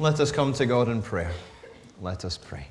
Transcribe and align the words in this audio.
Let 0.00 0.18
us 0.18 0.32
come 0.32 0.54
to 0.54 0.64
God 0.64 0.88
in 0.88 1.02
prayer. 1.02 1.30
Let 2.00 2.24
us 2.24 2.38
pray. 2.38 2.68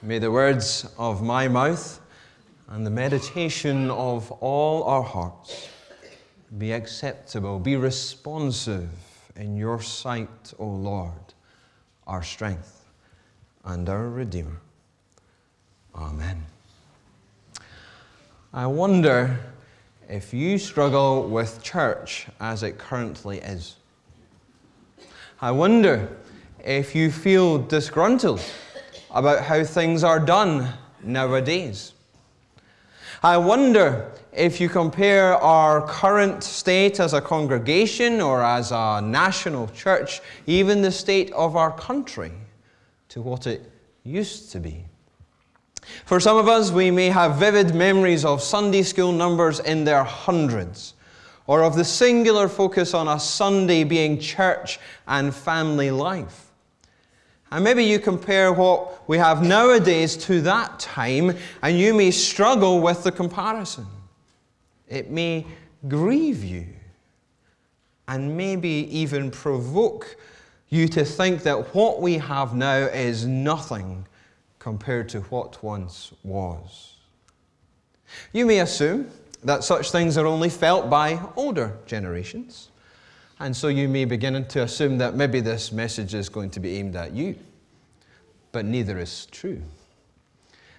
May 0.00 0.18
the 0.18 0.30
words 0.30 0.90
of 0.96 1.22
my 1.22 1.46
mouth 1.46 2.00
and 2.68 2.86
the 2.86 2.90
meditation 2.90 3.90
of 3.90 4.32
all 4.32 4.84
our 4.84 5.02
hearts 5.02 5.68
be 6.56 6.72
acceptable, 6.72 7.58
be 7.58 7.76
responsive 7.76 8.88
in 9.36 9.58
your 9.58 9.82
sight, 9.82 10.54
O 10.58 10.64
Lord, 10.64 11.34
our 12.06 12.22
strength 12.22 12.88
and 13.62 13.86
our 13.90 14.08
Redeemer. 14.08 14.58
Amen. 15.94 16.46
I 18.54 18.66
wonder 18.68 19.38
if 20.08 20.32
you 20.32 20.58
struggle 20.58 21.28
with 21.28 21.62
church 21.62 22.26
as 22.40 22.62
it 22.62 22.78
currently 22.78 23.38
is. 23.38 23.76
I 25.40 25.50
wonder 25.50 26.16
if 26.64 26.94
you 26.94 27.10
feel 27.10 27.58
disgruntled 27.58 28.40
about 29.10 29.42
how 29.42 29.64
things 29.64 30.04
are 30.04 30.20
done 30.20 30.68
nowadays. 31.02 31.92
I 33.22 33.36
wonder 33.38 34.12
if 34.32 34.60
you 34.60 34.68
compare 34.68 35.34
our 35.36 35.86
current 35.86 36.44
state 36.44 37.00
as 37.00 37.14
a 37.14 37.20
congregation 37.20 38.20
or 38.20 38.42
as 38.42 38.70
a 38.70 39.00
national 39.02 39.68
church, 39.68 40.20
even 40.46 40.82
the 40.82 40.92
state 40.92 41.32
of 41.32 41.56
our 41.56 41.72
country, 41.72 42.32
to 43.08 43.22
what 43.22 43.46
it 43.46 43.70
used 44.04 44.52
to 44.52 44.60
be. 44.60 44.84
For 46.04 46.20
some 46.20 46.36
of 46.36 46.48
us, 46.48 46.70
we 46.70 46.90
may 46.90 47.08
have 47.08 47.36
vivid 47.36 47.74
memories 47.74 48.24
of 48.24 48.42
Sunday 48.42 48.82
school 48.82 49.12
numbers 49.12 49.60
in 49.60 49.84
their 49.84 50.04
hundreds, 50.04 50.94
or 51.46 51.62
of 51.62 51.74
the 51.74 51.84
singular 51.84 52.48
focus 52.48 52.94
on 52.94 53.08
a 53.08 53.18
Sunday 53.18 53.84
being 53.84 54.18
church 54.18 54.78
and 55.06 55.34
family 55.34 55.90
life. 55.90 56.52
And 57.50 57.62
maybe 57.62 57.84
you 57.84 57.98
compare 57.98 58.52
what 58.52 59.08
we 59.08 59.18
have 59.18 59.42
nowadays 59.42 60.16
to 60.26 60.40
that 60.42 60.78
time, 60.80 61.36
and 61.62 61.78
you 61.78 61.94
may 61.94 62.10
struggle 62.10 62.80
with 62.80 63.04
the 63.04 63.12
comparison. 63.12 63.86
It 64.88 65.10
may 65.10 65.46
grieve 65.88 66.42
you, 66.42 66.66
and 68.08 68.36
maybe 68.36 68.88
even 68.90 69.30
provoke 69.30 70.16
you 70.68 70.88
to 70.88 71.04
think 71.04 71.44
that 71.44 71.74
what 71.74 72.00
we 72.00 72.14
have 72.18 72.54
now 72.54 72.76
is 72.76 73.24
nothing 73.24 74.06
compared 74.66 75.08
to 75.08 75.20
what 75.30 75.62
once 75.62 76.12
was. 76.24 76.94
You 78.32 78.44
may 78.46 78.58
assume 78.58 79.08
that 79.44 79.62
such 79.62 79.92
things 79.92 80.18
are 80.18 80.26
only 80.26 80.48
felt 80.48 80.90
by 80.90 81.20
older 81.36 81.78
generations. 81.86 82.70
And 83.38 83.56
so 83.56 83.68
you 83.68 83.88
may 83.88 84.06
begin 84.06 84.44
to 84.44 84.62
assume 84.64 84.98
that 84.98 85.14
maybe 85.14 85.38
this 85.38 85.70
message 85.70 86.14
is 86.14 86.28
going 86.28 86.50
to 86.50 86.58
be 86.58 86.78
aimed 86.78 86.96
at 86.96 87.12
you. 87.12 87.36
But 88.50 88.64
neither 88.64 88.98
is 88.98 89.26
true. 89.26 89.62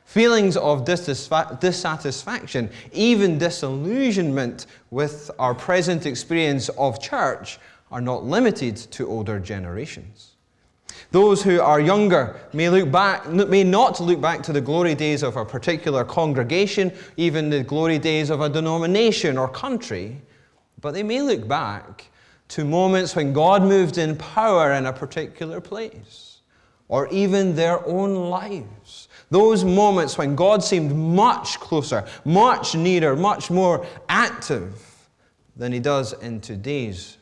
Feelings 0.04 0.58
of 0.58 0.84
dissatisfaction, 0.84 2.70
even 2.92 3.38
disillusionment 3.38 4.66
with 4.92 5.32
our 5.40 5.56
present 5.56 6.06
experience 6.06 6.68
of 6.78 7.02
church, 7.02 7.58
are 7.90 8.02
not 8.02 8.26
limited 8.26 8.76
to 8.76 9.08
older 9.08 9.40
generations. 9.40 10.34
Those 11.12 11.42
who 11.42 11.62
are 11.62 11.80
younger 11.80 12.40
may, 12.54 12.70
look 12.70 12.92
back, 12.92 13.28
may 13.30 13.64
not 13.64 14.00
look 14.00 14.20
back 14.20 14.44
to 14.44 14.54
the 14.54 14.62
glory 14.62 14.96
days 14.96 15.24
of 15.24 15.38
a 15.38 15.46
particular 15.46 16.04
congregation, 16.04 16.92
even 17.16 17.50
the 17.50 17.64
glory 17.64 17.98
days 17.98 18.30
of 18.30 18.42
a 18.42 18.50
denomination 18.50 19.38
or 19.38 19.48
country, 19.48 20.22
but 20.82 20.94
they 20.94 21.04
may 21.04 21.22
look 21.22 21.48
back 21.48 22.06
to 22.50 22.66
moments 22.66 23.16
when 23.16 23.34
God 23.34 23.64
moved 23.64 23.98
in 23.98 24.16
power 24.16 24.74
in 24.74 24.86
a 24.86 24.94
particular 24.94 25.60
place, 25.60 26.42
or 26.88 27.08
even 27.10 27.56
their 27.56 27.86
own 27.86 28.30
lives. 28.30 29.10
Those 29.30 29.66
moments 29.66 30.18
when 30.18 30.36
God 30.36 30.64
seemed 30.64 30.96
much 30.96 31.60
closer, 31.60 32.06
much 32.24 32.76
nearer, 32.76 33.16
much 33.16 33.52
more 33.52 33.86
active 34.08 34.82
than 35.56 35.74
He 35.74 35.80
does 35.80 36.14
in 36.14 36.40
today's 36.40 37.17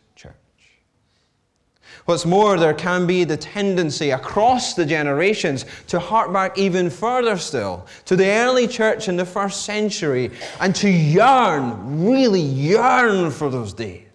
What's 2.05 2.25
more, 2.25 2.55
there 2.57 2.75
can 2.75 3.07
be 3.07 3.23
the 3.23 3.35
tendency 3.35 4.11
across 4.11 4.75
the 4.75 4.85
generations 4.85 5.65
to 5.87 5.99
hark 5.99 6.31
back 6.31 6.55
even 6.55 6.91
further 6.91 7.35
still 7.37 7.87
to 8.05 8.15
the 8.15 8.27
early 8.27 8.67
church 8.67 9.07
in 9.07 9.15
the 9.17 9.25
first 9.25 9.65
century 9.65 10.29
and 10.59 10.75
to 10.75 10.89
yearn, 10.89 12.05
really 12.05 12.41
yearn 12.41 13.31
for 13.31 13.49
those 13.49 13.73
days 13.73 14.05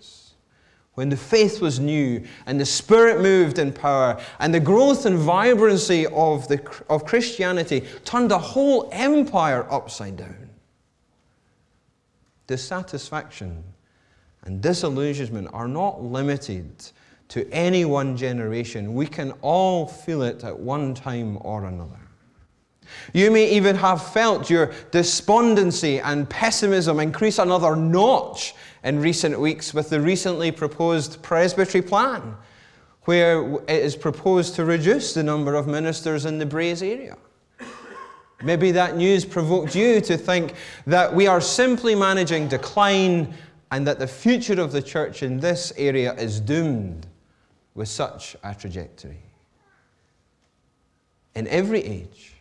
when 0.95 1.09
the 1.09 1.17
faith 1.17 1.61
was 1.61 1.81
new 1.81 2.23
and 2.47 2.61
the 2.61 2.67
Spirit 2.67 3.21
moved 3.21 3.59
in 3.59 3.73
power 3.73 4.21
and 4.39 4.55
the 4.55 4.61
growth 4.61 5.05
and 5.05 5.19
vibrancy 5.19 6.07
of, 6.09 6.47
the, 6.47 6.61
of 6.89 7.05
Christianity 7.05 7.85
turned 8.05 8.31
a 8.31 8.39
whole 8.39 8.89
empire 8.93 9.67
upside 9.69 10.17
down. 10.17 10.49
Dissatisfaction 12.47 13.65
and 14.45 14.61
disillusionment 14.61 15.49
are 15.53 15.69
not 15.69 16.05
limited 16.05 16.71
to 17.31 17.49
any 17.53 17.85
one 17.85 18.17
generation. 18.17 18.93
We 18.93 19.07
can 19.07 19.33
all 19.41 19.87
feel 19.87 20.23
it 20.23 20.45
at 20.45 20.59
one 20.59 20.95
time 20.95 21.39
or 21.41 21.65
another. 21.65 21.99
You 23.13 23.31
may 23.31 23.49
even 23.53 23.77
have 23.77 24.13
felt 24.13 24.51
your 24.51 24.73
despondency 24.91 26.01
and 26.01 26.29
pessimism 26.29 26.99
increase 26.99 27.39
another 27.39 27.77
notch 27.77 28.55
in 28.83 29.01
recent 29.01 29.39
weeks 29.39 29.73
with 29.73 29.91
the 29.91 30.01
recently 30.01 30.51
proposed 30.51 31.23
presbytery 31.23 31.83
plan, 31.83 32.35
where 33.03 33.55
it 33.63 33.69
is 33.69 33.95
proposed 33.95 34.57
to 34.57 34.65
reduce 34.65 35.15
the 35.15 35.23
number 35.23 35.55
of 35.55 35.69
ministers 35.69 36.25
in 36.25 36.39
the 36.39 36.47
Braes 36.47 36.83
area. 36.83 37.17
Maybe 38.43 38.73
that 38.73 38.97
news 38.97 39.25
provoked 39.25 39.77
you 39.77 40.01
to 40.01 40.17
think 40.17 40.55
that 40.87 41.15
we 41.15 41.29
are 41.29 41.41
simply 41.41 41.95
managing 41.95 42.49
decline 42.49 43.35
and 43.71 43.87
that 43.87 44.01
the 44.01 44.07
future 44.07 44.61
of 44.61 44.73
the 44.73 44.83
church 44.83 45.23
in 45.23 45.39
this 45.39 45.73
area 45.77 46.15
is 46.15 46.41
doomed 46.41 47.07
with 47.81 47.89
such 47.89 48.37
a 48.45 48.55
trajectory. 48.55 49.23
In 51.35 51.47
every 51.47 51.83
age, 51.83 52.35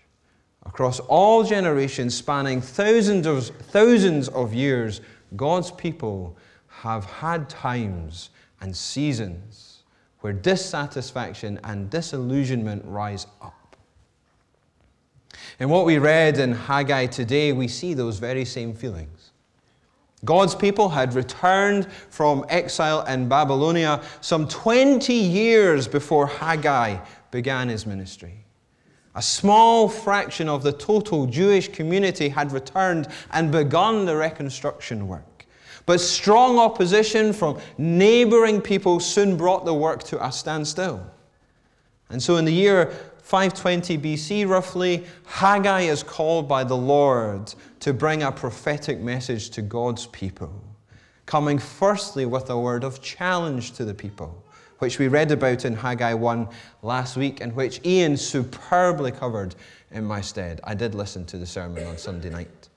across 0.65 0.99
all 0.99 1.45
generations, 1.45 2.13
spanning 2.13 2.59
thousands 2.59 3.25
of, 3.25 3.47
thousands 3.71 4.27
of 4.27 4.53
years, 4.53 4.99
God's 5.37 5.71
people 5.71 6.35
have 6.67 7.05
had 7.05 7.47
times 7.47 8.31
and 8.59 8.75
seasons 8.75 9.83
where 10.19 10.33
dissatisfaction 10.33 11.57
and 11.63 11.89
disillusionment 11.89 12.83
rise 12.85 13.25
up. 13.41 13.77
In 15.61 15.69
what 15.69 15.85
we 15.85 15.99
read 15.99 16.37
in 16.37 16.51
Haggai 16.51 17.05
today, 17.05 17.53
we 17.53 17.69
see 17.69 17.93
those 17.93 18.19
very 18.19 18.43
same 18.43 18.73
feelings. 18.73 19.18
God's 20.25 20.53
people 20.53 20.89
had 20.89 21.13
returned 21.13 21.91
from 22.09 22.45
exile 22.49 23.05
in 23.05 23.29
Babylonia 23.29 24.01
some 24.21 24.47
20 24.47 25.13
years 25.13 25.87
before 25.87 26.27
Haggai 26.27 26.97
began 27.31 27.69
his 27.69 27.85
ministry. 27.85 28.45
A 29.15 29.21
small 29.21 29.87
fraction 29.89 30.49
of 30.49 30.61
the 30.63 30.71
total 30.71 31.25
Jewish 31.25 31.69
community 31.69 32.29
had 32.29 32.51
returned 32.51 33.07
and 33.31 33.51
begun 33.51 34.05
the 34.05 34.15
reconstruction 34.15 35.07
work. 35.07 35.45
But 35.85 35.99
strong 35.99 36.59
opposition 36.59 37.33
from 37.33 37.59
neighboring 37.77 38.61
people 38.61 38.99
soon 38.99 39.37
brought 39.37 39.65
the 39.65 39.73
work 39.73 40.03
to 40.03 40.23
a 40.23 40.31
standstill. 40.31 41.03
And 42.09 42.21
so, 42.21 42.37
in 42.37 42.45
the 42.45 42.53
year 42.53 42.93
520 43.29 43.99
BC, 43.99 44.49
roughly, 44.49 45.05
Haggai 45.27 45.81
is 45.81 46.01
called 46.01 46.47
by 46.47 46.63
the 46.63 46.75
Lord 46.75 47.53
to 47.79 47.93
bring 47.93 48.23
a 48.23 48.31
prophetic 48.31 48.99
message 49.01 49.51
to 49.51 49.61
God's 49.61 50.07
people, 50.07 50.51
coming 51.27 51.59
firstly 51.59 52.25
with 52.25 52.49
a 52.49 52.59
word 52.59 52.83
of 52.83 53.03
challenge 53.03 53.73
to 53.73 53.85
the 53.85 53.93
people, 53.93 54.43
which 54.79 54.97
we 54.97 55.09
read 55.09 55.31
about 55.31 55.63
in 55.63 55.75
Haggai 55.75 56.15
1 56.15 56.47
last 56.81 57.17
week, 57.17 57.39
and 57.39 57.55
which 57.55 57.79
Ian 57.85 58.17
superbly 58.17 59.11
covered 59.11 59.53
in 59.91 60.05
my 60.05 60.21
stead. 60.21 60.59
I 60.63 60.73
did 60.73 60.95
listen 60.95 61.23
to 61.27 61.37
the 61.37 61.45
sermon 61.45 61.85
on 61.85 61.99
Sunday 61.99 62.31
night. 62.31 62.69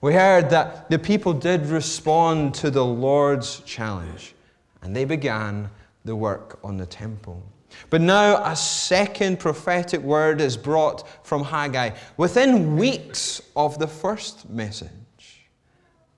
We 0.00 0.14
heard 0.14 0.48
that 0.48 0.88
the 0.88 0.98
people 0.98 1.34
did 1.34 1.66
respond 1.66 2.54
to 2.54 2.70
the 2.70 2.86
Lord's 2.86 3.60
challenge, 3.66 4.34
and 4.80 4.96
they 4.96 5.04
began 5.04 5.68
the 6.06 6.16
work 6.16 6.58
on 6.64 6.78
the 6.78 6.86
temple. 6.86 7.42
But 7.90 8.00
now 8.00 8.42
a 8.44 8.56
second 8.56 9.38
prophetic 9.38 10.00
word 10.00 10.40
is 10.40 10.56
brought 10.56 11.08
from 11.26 11.44
Haggai 11.44 11.90
within 12.16 12.76
weeks 12.76 13.40
of 13.56 13.78
the 13.78 13.86
first 13.86 14.48
message, 14.48 14.90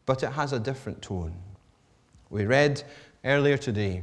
but 0.06 0.22
it 0.22 0.32
has 0.32 0.52
a 0.52 0.58
different 0.58 1.02
tone. 1.02 1.34
We 2.30 2.46
read 2.46 2.82
earlier 3.24 3.56
today 3.56 4.02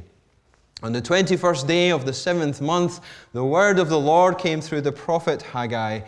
on 0.82 0.92
the 0.92 1.02
21st 1.02 1.66
day 1.66 1.90
of 1.90 2.06
the 2.06 2.12
seventh 2.12 2.60
month, 2.60 3.00
the 3.32 3.44
word 3.44 3.78
of 3.78 3.88
the 3.88 3.98
Lord 3.98 4.38
came 4.38 4.60
through 4.60 4.82
the 4.82 4.92
prophet 4.92 5.42
Haggai. 5.42 6.00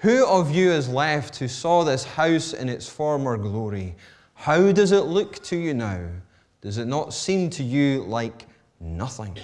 Who 0.00 0.26
of 0.26 0.54
you 0.54 0.70
is 0.70 0.88
left 0.88 1.36
who 1.36 1.48
saw 1.48 1.84
this 1.84 2.04
house 2.04 2.52
in 2.52 2.68
its 2.68 2.88
former 2.88 3.36
glory? 3.36 3.94
How 4.34 4.72
does 4.72 4.92
it 4.92 5.04
look 5.04 5.42
to 5.44 5.56
you 5.56 5.72
now? 5.72 6.06
Does 6.60 6.78
it 6.78 6.86
not 6.86 7.14
seem 7.14 7.48
to 7.50 7.62
you 7.62 8.02
like 8.02 8.46
nothing. 8.82 9.38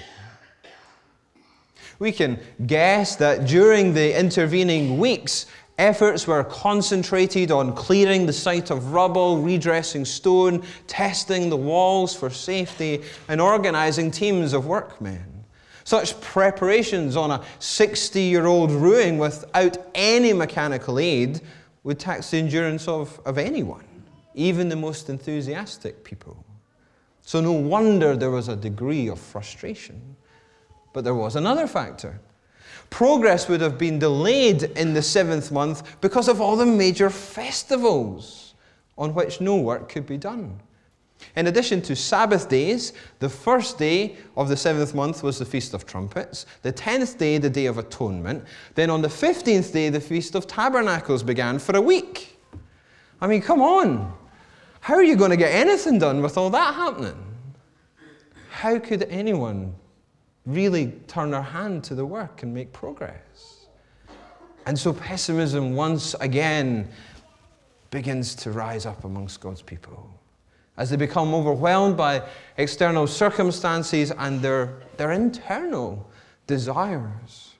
We 1.99 2.13
can 2.13 2.39
guess 2.67 3.17
that 3.17 3.47
during 3.47 3.93
the 3.95 4.19
intervening 4.19 4.99
weeks, 4.99 5.47
efforts 5.79 6.27
were 6.27 6.45
concentrated 6.45 7.51
on 7.51 7.75
clearing 7.75 8.27
the 8.27 8.33
site 8.33 8.71
of 8.71 8.93
rubble, 8.93 9.41
redressing 9.43 10.05
stone, 10.05 10.65
testing 10.87 11.51
the 11.51 11.57
walls 11.57 12.15
for 12.15 12.31
safety, 12.31 13.03
and 13.29 13.41
organizing 13.41 14.11
teams 14.11 14.53
of 14.53 14.67
workmen. 14.67 15.45
Such 15.85 16.21
preparations 16.21 17.17
on 17.17 17.31
a 17.31 17.43
60 17.61 18.21
year 18.21 18.47
old 18.47 18.71
ruin 18.71 19.17
without 19.17 19.79
any 19.95 20.33
mechanical 20.33 20.99
aid 20.99 21.41
would 21.83 21.99
tax 21.99 22.31
the 22.31 22.39
endurance 22.39 22.87
of, 22.87 23.19
of 23.25 23.39
anyone, 23.39 23.87
even 24.35 24.69
the 24.69 24.77
most 24.77 25.09
enthusiastic 25.09 26.05
people. 26.05 26.45
So, 27.23 27.41
no 27.41 27.53
wonder 27.53 28.17
there 28.17 28.31
was 28.31 28.49
a 28.49 28.57
degree 28.57 29.09
of 29.09 29.19
frustration. 29.19 30.17
But 30.93 31.05
there 31.05 31.15
was 31.15 31.37
another 31.37 31.67
factor. 31.67 32.21
Progress 32.91 33.49
would 33.49 33.61
have 33.61 33.77
been 33.79 33.99
delayed 33.99 34.63
in 34.63 34.95
the 34.95 35.03
seventh 35.03 35.53
month 35.53 36.01
because 36.01 36.29
of 36.29 36.41
all 36.41 36.57
the 36.57 36.67
major 36.67 37.11
festivals 37.11 38.55
on 38.97 39.15
which 39.15 39.41
no 39.41 39.57
work 39.57 39.89
could 39.89 40.07
be 40.07 40.17
done. 40.17 40.61
In 41.37 41.49
addition 41.49 41.83
to 41.83 41.97
Sabbath 41.97 42.49
days, 42.49 42.93
the 43.19 43.29
first 43.29 43.77
day 43.77 44.17
of 44.37 44.49
the 44.49 44.57
seventh 44.57 44.95
month 44.95 45.23
was 45.23 45.39
the 45.39 45.45
Feast 45.45 45.75
of 45.75 45.85
Trumpets, 45.85 46.47
the 46.63 46.73
tenth 46.73 47.19
day, 47.19 47.39
the 47.39 47.51
Day 47.51 47.67
of 47.67 47.77
Atonement. 47.77 48.45
Then 48.75 48.89
on 48.89 49.03
the 49.03 49.11
fifteenth 49.11 49.73
day, 49.73 49.91
the 49.91 50.01
Feast 50.01 50.35
of 50.35 50.47
Tabernacles 50.47 51.23
began 51.23 51.59
for 51.59 51.77
a 51.77 51.81
week. 51.81 52.39
I 53.21 53.27
mean, 53.27 53.43
come 53.43 53.61
on. 53.61 54.13
How 54.81 54.95
are 54.95 55.03
you 55.03 55.17
going 55.17 55.31
to 55.31 55.37
get 55.37 55.53
anything 55.53 55.99
done 55.99 56.23
with 56.23 56.39
all 56.39 56.51
that 56.51 56.75
happening? 56.75 57.21
How 58.51 58.79
could 58.79 59.03
anyone 59.11 59.75
really 60.49 60.93
turn 61.07 61.33
our 61.35 61.43
hand 61.43 61.85
to 61.85 61.95
the 61.95 62.05
work 62.05 62.43
and 62.43 62.53
make 62.53 62.73
progress? 62.73 63.67
And 64.67 64.79
so 64.79 64.93
pessimism 64.93 65.75
once 65.75 66.15
again 66.21 66.89
begins 67.91 68.35
to 68.37 68.51
rise 68.51 68.85
up 68.85 69.05
amongst 69.05 69.41
God's 69.41 69.63
people 69.63 70.19
as 70.79 70.91
they 70.91 70.97
become 70.97 71.35
overwhelmed 71.35 71.97
by 71.97 72.23
external 72.57 73.07
circumstances 73.07 74.13
and 74.13 74.41
their, 74.41 74.75
their 74.97 75.13
internal 75.13 76.09
desires. 76.47 77.55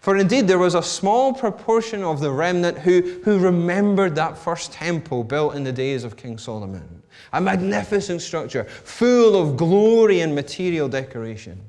For 0.00 0.16
indeed, 0.16 0.48
there 0.48 0.58
was 0.58 0.74
a 0.74 0.82
small 0.82 1.34
proportion 1.34 2.02
of 2.02 2.20
the 2.20 2.30
remnant 2.30 2.78
who, 2.78 3.20
who 3.22 3.38
remembered 3.38 4.14
that 4.14 4.38
first 4.38 4.72
temple 4.72 5.24
built 5.24 5.54
in 5.54 5.62
the 5.62 5.72
days 5.72 6.04
of 6.04 6.16
King 6.16 6.38
Solomon. 6.38 7.02
A 7.34 7.40
magnificent 7.40 8.22
structure, 8.22 8.64
full 8.64 9.40
of 9.40 9.56
glory 9.58 10.20
and 10.20 10.34
material 10.34 10.88
decoration, 10.88 11.60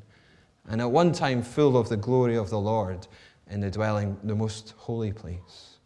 and 0.70 0.82
at 0.82 0.90
one 0.90 1.12
time 1.12 1.42
full 1.42 1.78
of 1.78 1.90
the 1.90 1.98
glory 1.98 2.36
of 2.36 2.50
the 2.50 2.60
Lord 2.60 3.08
in 3.50 3.62
the 3.62 3.70
dwelling, 3.70 4.18
the 4.24 4.36
most 4.36 4.74
holy 4.78 5.12
place. 5.12 5.78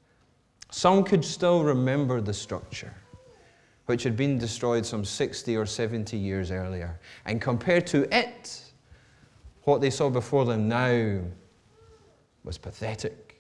Some 0.72 1.04
could 1.04 1.26
still 1.26 1.64
remember 1.64 2.22
the 2.22 2.34
structure, 2.34 2.94
which 3.88 4.04
had 4.04 4.16
been 4.16 4.38
destroyed 4.38 4.86
some 4.86 5.04
60 5.04 5.58
or 5.58 5.66
70 5.66 6.16
years 6.16 6.52
earlier. 6.52 7.00
And 7.26 7.42
compared 7.42 7.88
to 7.88 8.08
it, 8.16 8.62
what 9.64 9.82
they 9.82 9.90
saw 9.90 10.10
before 10.10 10.46
them 10.46 10.68
now 10.68 11.22
was 12.44 12.58
pathetic 12.58 13.36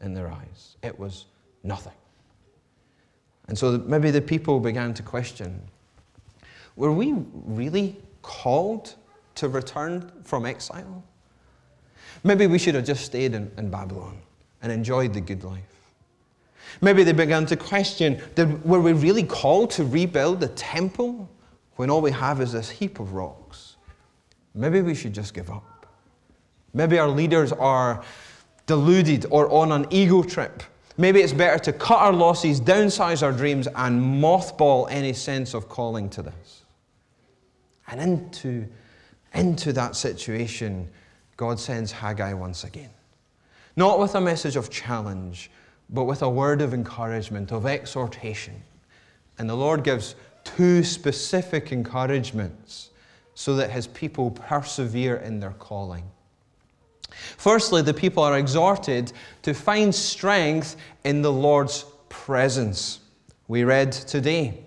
in 0.00 0.14
their 0.14 0.30
eyes. 0.30 0.76
It 0.82 0.98
was 0.98 1.26
nothing. 1.62 1.92
And 3.48 3.58
so 3.58 3.78
maybe 3.78 4.10
the 4.10 4.22
people 4.22 4.60
began 4.60 4.94
to 4.94 5.02
question 5.02 5.60
were 6.76 6.92
we 6.92 7.14
really 7.32 8.00
called 8.22 8.94
to 9.40 9.48
return 9.48 10.12
from 10.24 10.46
exile? 10.46 11.02
Maybe 12.22 12.46
we 12.46 12.58
should 12.58 12.74
have 12.74 12.84
just 12.84 13.04
stayed 13.04 13.34
in, 13.34 13.50
in 13.56 13.70
Babylon 13.70 14.18
and 14.62 14.70
enjoyed 14.70 15.14
the 15.14 15.20
good 15.20 15.42
life. 15.42 15.62
Maybe 16.82 17.02
they 17.02 17.12
began 17.12 17.46
to 17.46 17.56
question 17.56 18.22
did, 18.34 18.62
were 18.64 18.80
we 18.80 18.92
really 18.92 19.24
called 19.24 19.70
to 19.72 19.84
rebuild 19.84 20.40
the 20.40 20.48
temple 20.48 21.28
when 21.76 21.90
all 21.90 22.02
we 22.02 22.10
have 22.10 22.40
is 22.40 22.52
this 22.52 22.68
heap 22.68 23.00
of 23.00 23.14
rocks? 23.14 23.76
Maybe 24.54 24.82
we 24.82 24.94
should 24.94 25.14
just 25.14 25.32
give 25.32 25.50
up. 25.50 25.86
Maybe 26.74 26.98
our 26.98 27.08
leaders 27.08 27.52
are 27.52 28.04
deluded 28.66 29.26
or 29.30 29.50
on 29.50 29.72
an 29.72 29.86
ego 29.90 30.22
trip. 30.22 30.62
Maybe 30.98 31.20
it's 31.20 31.32
better 31.32 31.58
to 31.64 31.72
cut 31.72 31.98
our 31.98 32.12
losses, 32.12 32.60
downsize 32.60 33.22
our 33.22 33.32
dreams, 33.32 33.66
and 33.74 34.22
mothball 34.22 34.86
any 34.90 35.14
sense 35.14 35.54
of 35.54 35.68
calling 35.68 36.10
to 36.10 36.22
this. 36.22 36.64
And 37.88 38.00
into, 38.00 38.68
into 39.34 39.72
that 39.72 39.96
situation, 39.96 40.88
God 41.36 41.58
sends 41.58 41.92
Haggai 41.92 42.34
once 42.34 42.64
again. 42.64 42.90
Not 43.76 43.98
with 43.98 44.14
a 44.14 44.20
message 44.20 44.56
of 44.56 44.70
challenge, 44.70 45.50
but 45.88 46.04
with 46.04 46.22
a 46.22 46.28
word 46.28 46.60
of 46.60 46.74
encouragement, 46.74 47.52
of 47.52 47.66
exhortation. 47.66 48.62
And 49.38 49.48
the 49.48 49.56
Lord 49.56 49.84
gives 49.84 50.16
two 50.44 50.84
specific 50.84 51.72
encouragements 51.72 52.90
so 53.34 53.56
that 53.56 53.70
his 53.70 53.86
people 53.86 54.32
persevere 54.32 55.16
in 55.16 55.40
their 55.40 55.52
calling. 55.52 56.04
Firstly, 57.36 57.82
the 57.82 57.94
people 57.94 58.22
are 58.22 58.38
exhorted 58.38 59.12
to 59.42 59.54
find 59.54 59.94
strength 59.94 60.76
in 61.04 61.22
the 61.22 61.32
Lord's 61.32 61.84
presence. 62.08 63.00
We 63.48 63.64
read 63.64 63.92
today. 63.92 64.64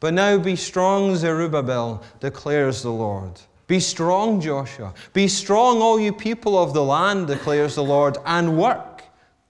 But 0.00 0.14
now 0.14 0.38
be 0.38 0.56
strong, 0.56 1.14
Zerubbabel, 1.14 2.02
declares 2.20 2.82
the 2.82 2.90
Lord. 2.90 3.40
Be 3.70 3.78
strong, 3.78 4.40
Joshua. 4.40 4.92
Be 5.12 5.28
strong, 5.28 5.80
all 5.80 6.00
you 6.00 6.12
people 6.12 6.58
of 6.58 6.74
the 6.74 6.82
land, 6.82 7.28
declares 7.28 7.76
the 7.76 7.84
Lord, 7.84 8.18
and 8.26 8.58
work, 8.58 9.04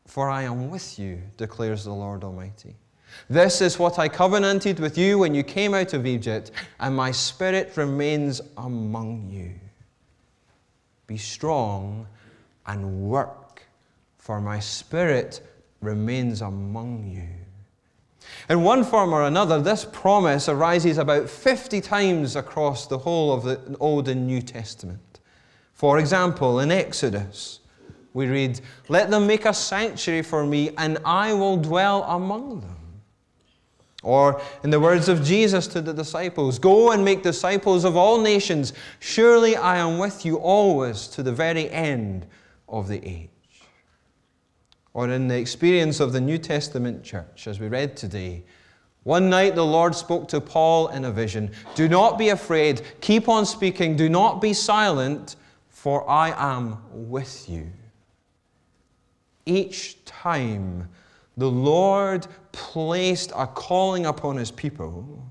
for 0.04 0.28
I 0.28 0.42
am 0.42 0.68
with 0.68 0.98
you, 0.98 1.22
declares 1.38 1.84
the 1.84 1.94
Lord 1.94 2.22
Almighty. 2.22 2.76
This 3.30 3.62
is 3.62 3.78
what 3.78 3.98
I 3.98 4.08
covenanted 4.08 4.78
with 4.78 4.98
you 4.98 5.16
when 5.16 5.34
you 5.34 5.42
came 5.42 5.72
out 5.72 5.94
of 5.94 6.04
Egypt, 6.04 6.50
and 6.80 6.94
my 6.94 7.10
spirit 7.10 7.72
remains 7.76 8.42
among 8.58 9.30
you. 9.30 9.52
Be 11.06 11.16
strong 11.16 12.06
and 12.66 13.00
work, 13.00 13.62
for 14.18 14.38
my 14.38 14.60
spirit 14.60 15.40
remains 15.80 16.42
among 16.42 17.06
you. 17.06 17.39
In 18.48 18.62
one 18.62 18.84
form 18.84 19.12
or 19.12 19.24
another, 19.24 19.60
this 19.60 19.84
promise 19.84 20.48
arises 20.48 20.98
about 20.98 21.28
50 21.28 21.80
times 21.80 22.36
across 22.36 22.86
the 22.86 22.98
whole 22.98 23.32
of 23.32 23.44
the 23.44 23.76
Old 23.78 24.08
and 24.08 24.26
New 24.26 24.42
Testament. 24.42 25.20
For 25.72 25.98
example, 25.98 26.60
in 26.60 26.70
Exodus, 26.70 27.60
we 28.12 28.26
read, 28.26 28.60
Let 28.88 29.10
them 29.10 29.26
make 29.26 29.44
a 29.44 29.54
sanctuary 29.54 30.22
for 30.22 30.44
me, 30.44 30.70
and 30.76 30.98
I 31.04 31.32
will 31.32 31.56
dwell 31.56 32.02
among 32.04 32.60
them. 32.60 32.76
Or 34.02 34.40
in 34.64 34.70
the 34.70 34.80
words 34.80 35.08
of 35.08 35.22
Jesus 35.22 35.66
to 35.68 35.80
the 35.80 35.92
disciples 35.92 36.58
Go 36.58 36.92
and 36.92 37.04
make 37.04 37.22
disciples 37.22 37.84
of 37.84 37.96
all 37.96 38.20
nations. 38.20 38.72
Surely 38.98 39.56
I 39.56 39.76
am 39.76 39.98
with 39.98 40.24
you 40.24 40.36
always 40.36 41.06
to 41.08 41.22
the 41.22 41.32
very 41.32 41.70
end 41.70 42.26
of 42.68 42.88
the 42.88 43.06
age. 43.06 43.30
Or 44.92 45.08
in 45.08 45.28
the 45.28 45.38
experience 45.38 46.00
of 46.00 46.12
the 46.12 46.20
New 46.20 46.38
Testament 46.38 47.04
church, 47.04 47.46
as 47.46 47.60
we 47.60 47.68
read 47.68 47.96
today, 47.96 48.44
one 49.04 49.30
night 49.30 49.54
the 49.54 49.64
Lord 49.64 49.94
spoke 49.94 50.28
to 50.28 50.40
Paul 50.40 50.88
in 50.88 51.04
a 51.04 51.10
vision 51.10 51.52
Do 51.74 51.88
not 51.88 52.18
be 52.18 52.28
afraid, 52.30 52.82
keep 53.00 53.28
on 53.28 53.46
speaking, 53.46 53.96
do 53.96 54.08
not 54.08 54.40
be 54.40 54.52
silent, 54.52 55.36
for 55.68 56.08
I 56.08 56.34
am 56.36 56.78
with 56.92 57.48
you. 57.48 57.72
Each 59.46 60.04
time 60.04 60.88
the 61.36 61.50
Lord 61.50 62.26
placed 62.52 63.32
a 63.34 63.46
calling 63.46 64.06
upon 64.06 64.36
his 64.36 64.50
people, 64.50 65.26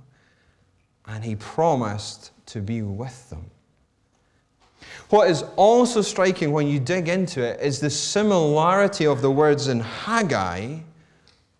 and 1.05 1.23
he 1.23 1.35
promised 1.35 2.31
to 2.47 2.61
be 2.61 2.81
with 2.81 3.29
them. 3.29 3.48
What 5.09 5.29
is 5.29 5.43
also 5.55 6.01
striking 6.01 6.51
when 6.51 6.67
you 6.67 6.79
dig 6.79 7.09
into 7.09 7.41
it 7.41 7.59
is 7.61 7.79
the 7.79 7.89
similarity 7.89 9.05
of 9.05 9.21
the 9.21 9.31
words 9.31 9.67
in 9.67 9.79
Haggai 9.79 10.79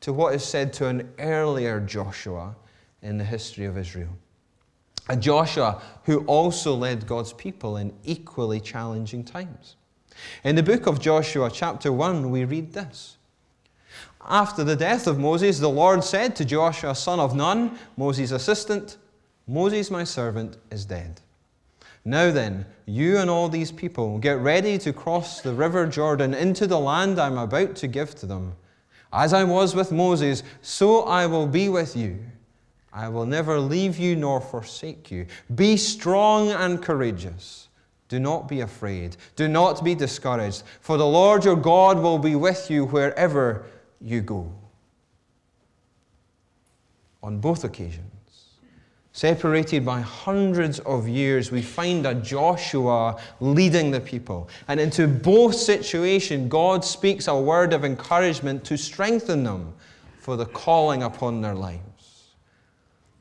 to 0.02 0.14
what 0.14 0.36
is 0.36 0.44
said 0.44 0.72
to 0.74 0.88
an 0.88 1.12
earlier 1.18 1.80
Joshua 1.80 2.56
in 3.02 3.18
the 3.18 3.24
history 3.24 3.66
of 3.66 3.78
Israel. 3.78 4.16
A 5.10 5.16
Joshua 5.16 5.82
who 6.04 6.20
also 6.26 6.76
led 6.76 7.08
God's 7.08 7.34
people 7.34 7.78
in 7.78 7.92
equally 8.04 8.60
challenging 8.60 9.24
times. 9.24 9.76
In 10.44 10.56
the 10.56 10.64
book 10.64 10.86
of 10.86 11.00
Joshua, 11.00 11.50
chapter 11.52 11.92
1, 11.92 12.30
we 12.30 12.46
read 12.46 12.74
this 12.74 13.18
after 14.28 14.64
the 14.64 14.76
death 14.76 15.08
of 15.08 15.18
Moses, 15.18 15.60
the 15.60 15.70
Lord 15.70 16.04
said 16.04 16.36
to 16.36 16.46
Joshua, 16.46 16.94
son 16.94 17.20
of 17.20 17.36
Nun, 17.36 17.80
Moses' 17.98 18.32
assistant, 18.32 18.98
Moses, 19.48 19.90
my 19.90 20.04
servant, 20.04 20.58
is 20.70 20.86
dead. 20.86 21.22
Now 22.06 22.32
then, 22.32 22.66
you 22.86 23.18
and 23.18 23.30
all 23.30 23.50
these 23.50 23.72
people, 23.72 24.18
get 24.18 24.40
ready 24.40 24.78
to 24.80 24.94
cross 24.94 25.42
the 25.42 25.54
river 25.54 25.86
Jordan 25.86 26.34
into 26.34 26.66
the 26.66 26.80
land 26.80 27.20
I'm 27.20 27.38
about 27.38 27.76
to 27.78 27.88
give 27.88 28.16
to 28.16 28.26
them. 28.26 28.56
As 29.12 29.34
I 29.34 29.44
was 29.44 29.76
with 29.76 29.92
Moses, 29.92 30.44
so 30.62 31.02
I 31.04 31.26
will 31.26 31.48
be 31.48 31.70
with 31.70 31.96
you. 31.96 32.20
I 32.92 33.10
will 33.10 33.26
never 33.26 33.60
leave 33.60 33.98
you 33.98 34.16
nor 34.16 34.42
forsake 34.42 35.12
you. 35.12 35.28
Be 35.54 35.78
strong 35.78 36.50
and 36.50 36.82
courageous, 36.82 37.70
Do 38.08 38.20
not 38.20 38.48
be 38.48 38.62
afraid. 38.62 39.18
Do 39.36 39.48
not 39.48 39.84
be 39.84 39.94
discouraged, 39.94 40.64
for 40.82 40.98
the 40.98 41.06
Lord 41.06 41.46
your 41.46 41.56
God 41.56 42.00
will 42.00 42.18
be 42.18 42.36
with 42.36 42.72
you 42.72 42.86
wherever 42.86 43.66
you 44.02 44.22
go. 44.22 44.52
On 47.22 47.40
both 47.40 47.64
occasions, 47.64 48.12
separated 49.20 49.84
by 49.84 50.00
hundreds 50.00 50.80
of 50.80 51.06
years, 51.06 51.52
we 51.52 51.62
find 51.62 52.06
a 52.06 52.16
Joshua 52.16 53.20
leading 53.42 53.92
the 53.92 54.00
people. 54.00 54.48
And 54.70 54.80
into 54.80 55.10
both 55.10 55.56
situations, 55.56 56.48
God 56.48 56.86
speaks 56.86 57.28
a 57.28 57.36
word 57.38 57.74
of 57.74 57.84
encouragement 57.84 58.64
to 58.64 58.78
strengthen 58.78 59.44
them 59.44 59.74
for 60.20 60.38
the 60.38 60.46
calling 60.46 61.04
upon 61.04 61.42
their 61.42 61.54
lives. 61.54 62.30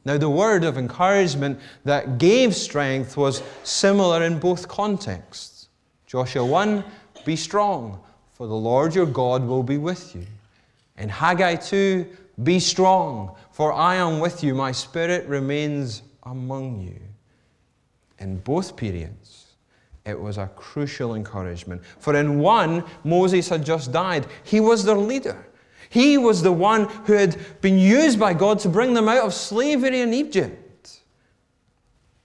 Now, 0.04 0.18
the 0.18 0.30
word 0.30 0.62
of 0.62 0.78
encouragement 0.78 1.58
that 1.84 2.18
gave 2.18 2.54
strength 2.54 3.16
was 3.16 3.42
similar 3.64 4.22
in 4.22 4.38
both 4.38 4.68
contexts. 4.68 5.66
Joshua 6.06 6.46
1, 6.46 6.84
be 7.24 7.34
strong, 7.34 7.98
for 8.30 8.46
the 8.46 8.54
Lord 8.54 8.94
your 8.94 9.04
God 9.04 9.44
will 9.44 9.64
be 9.64 9.78
with 9.78 10.14
you. 10.14 10.24
In 10.96 11.08
Haggai 11.08 11.56
2, 11.56 12.06
be 12.42 12.60
strong, 12.60 13.34
for 13.50 13.72
I 13.72 13.96
am 13.96 14.20
with 14.20 14.44
you, 14.44 14.54
my 14.54 14.72
spirit 14.72 15.26
remains 15.26 16.02
among 16.24 16.80
you. 16.80 17.00
In 18.18 18.38
both 18.38 18.76
periods, 18.76 19.54
it 20.04 20.18
was 20.18 20.38
a 20.38 20.48
crucial 20.56 21.14
encouragement. 21.14 21.82
For 21.98 22.16
in 22.16 22.38
one, 22.38 22.84
Moses 23.04 23.48
had 23.48 23.64
just 23.64 23.92
died, 23.92 24.26
he 24.44 24.60
was 24.60 24.84
their 24.84 24.96
leader. 24.96 25.46
He 25.90 26.18
was 26.18 26.42
the 26.42 26.52
one 26.52 26.84
who 27.06 27.14
had 27.14 27.38
been 27.60 27.78
used 27.78 28.20
by 28.20 28.34
God 28.34 28.58
to 28.60 28.68
bring 28.68 28.94
them 28.94 29.08
out 29.08 29.24
of 29.24 29.32
slavery 29.32 30.00
in 30.00 30.12
Egypt. 30.12 31.00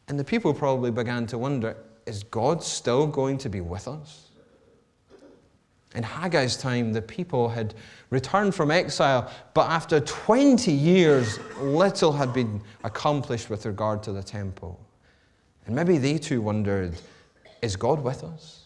And 0.08 0.20
the 0.20 0.24
people 0.24 0.53
probably 0.53 0.91
began 0.91 1.25
to 1.27 1.38
wonder 1.38 1.77
is 2.05 2.24
God 2.24 2.62
still 2.62 3.08
going 3.08 3.38
to 3.38 3.50
be 3.50 3.62
with 3.62 3.88
us? 3.88 4.29
In 5.96 6.04
Haggai's 6.04 6.58
time, 6.58 6.92
the 6.92 7.02
people 7.02 7.50
had 7.50 7.76
returned 8.10 8.56
from 8.56 8.72
exile, 8.72 9.32
but 9.54 9.70
after 9.70 10.00
20 10.00 10.72
years, 10.72 11.40
little 11.60 12.12
had 12.12 12.34
been 12.34 12.62
accomplished 12.84 13.50
with 13.50 13.66
regard 13.66 14.02
to 14.04 14.12
the 14.12 14.24
temple. 14.24 14.80
And 15.66 15.76
maybe 15.76 15.98
they 15.98 16.18
too 16.18 16.42
wondered 16.42 16.96
is 17.62 17.78
God 17.78 18.04
with 18.04 18.26
us? 18.26 18.66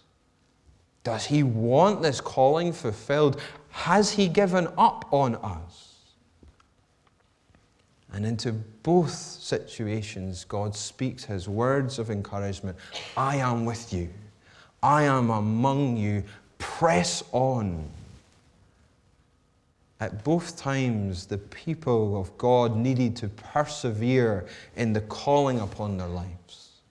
Does 1.03 1.25
he 1.25 1.43
want 1.43 2.01
this 2.01 2.19
calling 2.19 2.73
fulfilled? 2.73 3.39
Has 3.69 4.11
he 4.11 4.27
given 4.27 4.67
up 4.77 5.05
on 5.13 5.35
us? 5.35 5.97
And 8.11 8.25
into 8.25 8.53
both 8.53 9.11
situations, 9.11 10.45
God 10.45 10.75
speaks 10.75 11.23
his 11.23 11.47
words 11.47 11.99
of 11.99 12.09
encouragement 12.09 12.77
I 13.15 13.37
am 13.37 13.65
with 13.65 13.93
you, 13.93 14.09
I 14.81 15.03
am 15.03 15.29
among 15.29 15.97
you, 15.97 16.23
press 16.57 17.23
on. 17.31 17.89
At 19.99 20.23
both 20.23 20.57
times, 20.57 21.25
the 21.25 21.39
people 21.39 22.19
of 22.19 22.37
God 22.37 22.75
needed 22.75 23.15
to 23.17 23.29
persevere 23.29 24.45
in 24.75 24.93
the 24.93 25.01
calling 25.01 25.59
upon 25.59 25.97
their 25.97 26.07
lives. 26.07 26.81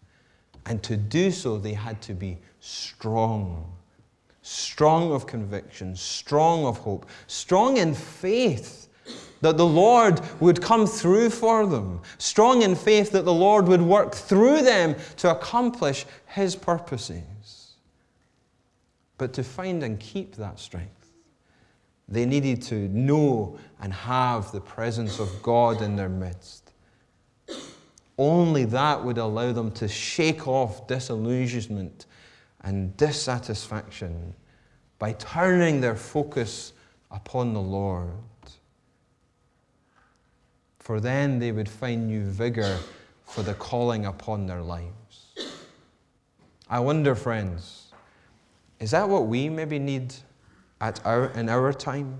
And 0.65 0.83
to 0.83 0.97
do 0.97 1.31
so, 1.31 1.59
they 1.59 1.75
had 1.75 2.03
to 2.03 2.15
be 2.15 2.39
strong 2.61 3.73
strong 4.47 5.11
of 5.11 5.27
conviction, 5.27 5.97
strong 5.97 6.65
of 6.65 6.79
hope, 6.79 7.05
strong 7.27 7.79
in 7.79 7.93
faith 7.93 8.89
that 9.41 9.57
the 9.57 9.67
Lord 9.67 10.21
would 10.41 10.63
come 10.63 10.87
through 10.87 11.31
for 11.31 11.67
them, 11.67 12.01
strong 12.19 12.63
in 12.63 12.77
faith 12.77 13.11
that 13.11 13.25
the 13.25 13.35
Lord 13.35 13.67
would 13.67 13.83
work 13.83 14.15
through 14.15 14.63
them 14.63 14.95
to 15.17 15.33
accomplish 15.33 16.07
His 16.27 16.55
purposes. 16.55 17.23
But 19.19 19.33
to 19.35 19.45
find 19.45 19.83
and 19.83 19.99
keep 19.99 20.37
that 20.37 20.59
strength, 20.59 21.13
they 22.09 22.27
needed 22.27 22.63
to 22.63 22.89
know 22.89 23.59
and 23.81 23.93
have 23.93 24.53
the 24.53 24.61
presence 24.61 25.19
of 25.19 25.43
God 25.43 25.83
in 25.83 25.97
their 25.97 26.09
midst. 26.09 26.73
Only 28.19 28.65
that 28.67 29.05
would 29.05 29.19
allow 29.19 29.53
them 29.53 29.71
to 29.73 29.89
shake 29.89 30.47
off 30.47 30.87
disillusionment 30.87 32.07
and 32.63 32.97
dissatisfaction 32.97 34.35
by 34.99 35.13
turning 35.13 35.81
their 35.81 35.97
focus 35.97 36.73
upon 37.11 37.53
the 37.53 37.61
Lord. 37.61 38.13
For 40.79 41.01
then 41.01 41.39
they 41.39 41.53
would 41.53 41.69
find 41.69 42.07
new 42.07 42.25
vigor 42.25 42.79
for 43.25 43.43
the 43.43 43.55
calling 43.55 44.07
upon 44.07 44.47
their 44.47 44.63
lives. 44.63 45.35
I 46.71 46.81
wonder, 46.81 47.15
friends, 47.15 47.86
is 48.81 48.91
that 48.91 49.09
what 49.09 49.27
we 49.27 49.49
maybe 49.49 49.79
need 49.79 50.15
at 50.81 51.05
our, 51.05 51.27
in 51.31 51.49
our 51.49 51.73
time? 51.73 52.19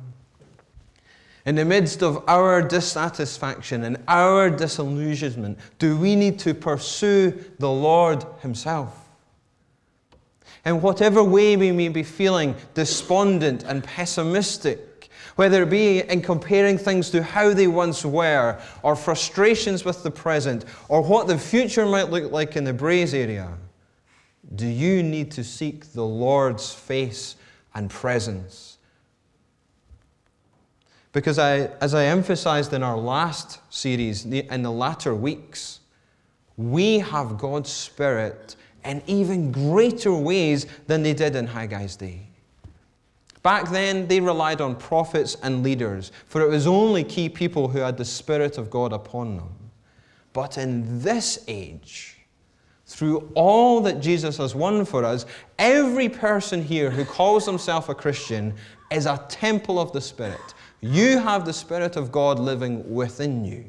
In 1.45 1.55
the 1.55 1.65
midst 1.65 2.03
of 2.03 2.25
our 2.29 2.61
dissatisfaction 2.61 3.85
and 3.85 3.99
our 4.09 4.51
disillusionment, 4.51 5.59
do 5.79 5.97
we 5.97 6.17
need 6.17 6.39
to 6.41 6.55
pursue 6.55 7.31
the 7.59 7.71
Lord 7.71 8.25
Himself? 8.41 9.07
in 10.67 10.83
whatever 10.83 11.23
way 11.23 11.57
we 11.57 11.71
may 11.71 11.89
be 11.89 12.03
feeling 12.03 12.55
despondent 12.75 13.63
and 13.63 13.85
pessimistic, 13.85 15.09
whether 15.37 15.63
it 15.63 15.71
be 15.71 16.01
in 16.01 16.21
comparing 16.21 16.77
things 16.77 17.09
to 17.11 17.23
how 17.23 17.55
they 17.55 17.69
once 17.69 18.05
were, 18.05 18.61
or 18.83 18.97
frustrations 18.97 19.85
with 19.85 20.03
the 20.03 20.11
present, 20.11 20.65
or 20.89 21.01
what 21.01 21.29
the 21.29 21.39
future 21.39 21.87
might 21.87 22.11
look 22.11 22.33
like 22.33 22.57
in 22.57 22.65
the 22.65 22.73
Braes 22.73 23.15
area, 23.15 23.49
do 24.55 24.67
you 24.67 25.03
need 25.03 25.31
to 25.33 25.45
seek 25.45 25.93
the 25.93 26.05
Lord's 26.05 26.73
face 26.73 27.37
and 27.75 27.91
presence? 27.91 28.79
Because 31.13 31.39
I, 31.39 31.71
as 31.81 31.95
I 31.95 32.05
emphasized 32.05 32.73
in 32.73 32.83
our 32.83 32.97
last 32.97 33.61
series, 33.73 34.25
in 34.25 34.63
the 34.63 34.71
latter 34.71 35.15
weeks, 35.15 35.81
we 36.57 36.99
have 36.99 37.39
God's 37.39 37.71
Spirit 37.71 38.55
in 38.85 39.03
even 39.07 39.51
greater 39.51 40.15
ways 40.15 40.67
than 40.87 41.03
they 41.03 41.15
did 41.15 41.35
in 41.35 41.49
Haggai's 41.49 41.97
day. 41.97 42.21
Back 43.43 43.71
then, 43.71 44.09
they 44.09 44.21
relied 44.21 44.61
on 44.61 44.77
prophets 44.77 45.37
and 45.43 45.63
leaders, 45.63 46.13
for 46.27 46.43
it 46.43 46.49
was 46.49 46.67
only 46.67 47.05
key 47.05 47.29
people 47.29 47.69
who 47.69 47.79
had 47.79 47.97
the 47.97 48.05
Spirit 48.05 48.59
of 48.59 48.71
God 48.71 48.93
upon 48.93 49.37
them. 49.37 49.55
But 50.33 50.59
in 50.59 51.01
this 51.01 51.45
age, 51.49 52.16
through 52.87 53.31
all 53.35 53.81
that 53.81 54.01
Jesus 54.01 54.37
has 54.39 54.55
won 54.55 54.85
for 54.85 55.05
us, 55.05 55.27
every 55.59 56.09
person 56.09 56.63
here 56.63 56.91
who 56.91 57.05
calls 57.05 57.45
himself 57.45 57.89
a 57.89 57.95
Christian 57.95 58.55
is 58.91 59.07
a 59.07 59.25
temple 59.29 59.81
of 59.81 59.93
the 59.93 60.01
Spirit. 60.01 60.55
You 60.81 61.19
have 61.19 61.45
the 61.45 61.53
Spirit 61.53 61.97
of 61.97 62.13
God 62.13 62.39
living 62.39 62.89
within 62.93 63.45
you. 63.45 63.65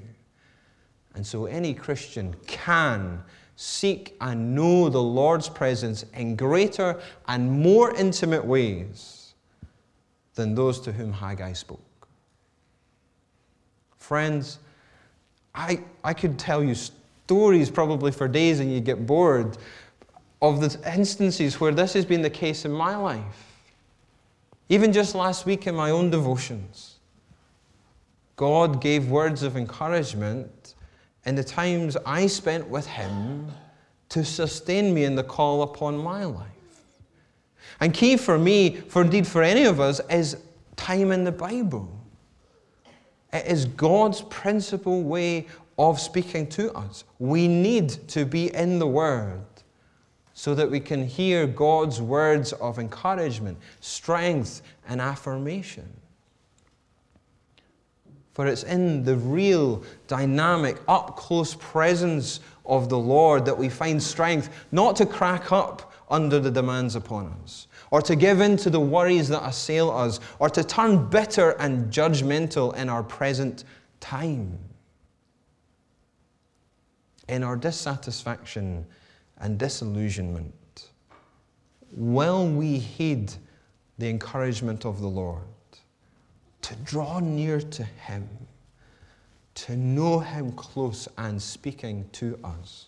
And 1.15 1.25
so 1.25 1.47
any 1.47 1.74
Christian 1.74 2.36
can 2.45 3.24
seek 3.55 4.15
and 4.21 4.53
know 4.53 4.88
the 4.88 5.01
Lord's 5.01 5.50
presence 5.50 6.05
in 6.13 6.36
greater 6.36 7.01
and 7.27 7.51
more 7.51 7.95
intimate 7.95 8.45
ways 8.45 9.33
than 10.36 10.53
those 10.53 10.79
to 10.81 10.91
whom 10.91 11.12
Haggai 11.12 11.53
spoke. 11.53 12.07
Friends, 13.97 14.59
I, 15.55 15.79
I 16.03 16.13
could 16.13 16.38
tell 16.38 16.63
you 16.63 16.75
stories 17.27 17.69
probably 17.69 18.10
for 18.10 18.25
days 18.25 18.62
and 18.62 18.74
you 18.74 18.79
get 18.79 19.05
bored 19.05 19.57
of 20.41 20.62
the 20.62 20.93
instances 20.96 21.60
where 21.60 21.74
this 21.74 21.91
has 21.91 22.05
been 22.05 22.22
the 22.22 22.29
case 22.29 22.63
in 22.63 22.72
my 22.72 22.96
life. 22.96 23.65
Even 24.69 24.93
just 24.93 25.13
last 25.13 25.46
week 25.46 25.67
in 25.67 25.75
my 25.75 25.89
own 25.89 26.10
devotions, 26.10 27.00
God 28.38 28.79
gave 28.79 29.10
words 29.10 29.43
of 29.43 29.57
encouragement 29.57 30.75
in 31.25 31.36
the 31.36 31.43
times 31.43 31.98
I 32.05 32.27
spent 32.27 32.65
with 32.69 32.88
Him 32.88 33.51
to 34.07 34.24
sustain 34.24 34.93
me 34.93 35.03
in 35.03 35.15
the 35.15 35.24
call 35.24 35.63
upon 35.63 35.98
my 35.98 36.24
life. 36.24 36.48
And 37.81 37.93
key 37.93 38.15
for 38.15 38.38
me, 38.38 38.74
for 38.74 39.01
indeed 39.01 39.27
for 39.27 39.43
any 39.43 39.65
of 39.65 39.81
us, 39.81 40.00
is 40.10 40.38
time 40.77 41.12
in 41.12 41.25
the 41.25 41.34
Bible. 41.34 41.91
It 43.34 43.48
is 43.48 43.65
God's 43.65 44.22
principal 44.22 45.03
way 45.03 45.48
of 45.77 46.00
speaking 46.00 46.48
to 46.48 46.72
us. 46.74 47.03
We 47.19 47.48
need 47.48 47.89
to 48.10 48.25
be 48.25 48.53
in 48.53 48.79
the 48.79 48.88
Word 48.88 49.41
so 50.34 50.53
that 50.53 50.69
we 50.69 50.79
can 50.79 51.05
hear 51.05 51.48
God's 51.48 52.01
words 52.01 52.53
of 52.53 52.77
encouragement, 52.77 53.57
strength, 53.79 54.62
and 54.88 55.01
affirmation. 55.01 55.88
For 58.34 58.46
it's 58.46 58.62
in 58.62 59.03
the 59.03 59.15
real, 59.15 59.84
dynamic, 60.07 60.77
up 60.88 61.17
close 61.17 61.55
presence 61.55 62.39
of 62.67 62.88
the 62.88 63.00
Lord 63.00 63.46
that 63.46 63.57
we 63.57 63.67
find 63.67 64.01
strength 64.01 64.50
not 64.72 64.96
to 64.98 65.07
crack 65.07 65.51
up 65.51 65.91
under 66.07 66.39
the 66.39 66.51
demands 66.51 66.96
upon 66.96 67.36
us, 67.43 67.67
or 67.89 68.01
to 68.03 68.15
give 68.15 68.39
in 68.39 68.57
to 68.57 68.69
the 68.69 68.79
worries 68.79 69.29
that 69.29 69.43
assail 69.43 69.89
us, 69.89 70.19
or 70.38 70.51
to 70.51 70.63
turn 70.63 71.10
bitter 71.10 71.51
and 71.60 71.91
judgmental 71.91 72.75
in 72.75 72.89
our 72.89 73.01
present 73.01 73.63
time. 74.00 74.57
In 77.27 77.43
our 77.43 77.55
dissatisfaction 77.55 78.86
and 79.39 79.60
disillusionment, 79.60 80.89
will 81.91 82.48
we 82.48 82.77
heed 82.77 83.34
the 83.98 84.10
encouragement 84.10 84.86
of 84.86 85.01
the 85.01 85.07
Lord? 85.07 85.43
To 86.63 86.75
draw 86.77 87.19
near 87.19 87.60
to 87.60 87.84
Him, 87.84 88.27
to 89.55 89.75
know 89.75 90.19
Him 90.19 90.51
close 90.53 91.07
and 91.17 91.41
speaking 91.41 92.10
to 92.13 92.39
us. 92.43 92.88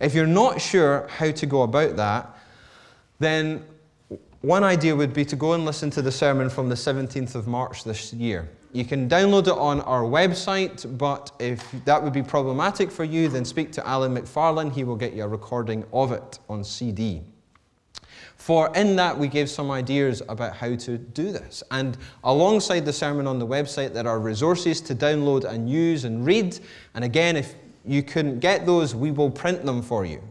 If 0.00 0.14
you're 0.14 0.26
not 0.26 0.60
sure 0.60 1.08
how 1.08 1.30
to 1.32 1.46
go 1.46 1.62
about 1.62 1.96
that, 1.96 2.30
then 3.18 3.64
one 4.40 4.64
idea 4.64 4.94
would 4.94 5.14
be 5.14 5.24
to 5.24 5.36
go 5.36 5.52
and 5.52 5.64
listen 5.64 5.90
to 5.90 6.02
the 6.02 6.12
sermon 6.12 6.50
from 6.50 6.68
the 6.68 6.74
17th 6.74 7.34
of 7.34 7.46
March 7.46 7.84
this 7.84 8.12
year. 8.12 8.48
You 8.72 8.86
can 8.86 9.06
download 9.06 9.48
it 9.48 9.58
on 9.58 9.82
our 9.82 10.02
website, 10.02 10.96
but 10.96 11.30
if 11.38 11.70
that 11.84 12.02
would 12.02 12.14
be 12.14 12.22
problematic 12.22 12.90
for 12.90 13.04
you, 13.04 13.28
then 13.28 13.44
speak 13.44 13.70
to 13.72 13.86
Alan 13.86 14.16
McFarlane. 14.16 14.72
He 14.72 14.82
will 14.82 14.96
get 14.96 15.12
you 15.12 15.24
a 15.24 15.28
recording 15.28 15.84
of 15.92 16.10
it 16.12 16.38
on 16.48 16.64
CD. 16.64 17.22
For 18.36 18.74
in 18.74 18.96
that, 18.96 19.16
we 19.16 19.28
gave 19.28 19.50
some 19.50 19.70
ideas 19.70 20.22
about 20.28 20.56
how 20.56 20.74
to 20.74 20.98
do 20.98 21.30
this. 21.30 21.62
And 21.70 21.96
alongside 22.24 22.86
the 22.86 22.92
sermon 22.92 23.26
on 23.26 23.38
the 23.38 23.46
website, 23.46 23.92
there 23.92 24.08
are 24.08 24.18
resources 24.18 24.80
to 24.80 24.94
download 24.94 25.44
and 25.44 25.70
use 25.70 26.04
and 26.04 26.24
read. 26.26 26.58
And 26.94 27.04
again, 27.04 27.36
if 27.36 27.54
you 27.84 28.02
couldn't 28.02 28.40
get 28.40 28.64
those, 28.64 28.94
we 28.94 29.10
will 29.10 29.30
print 29.30 29.64
them 29.64 29.82
for 29.82 30.04
you. 30.04 30.22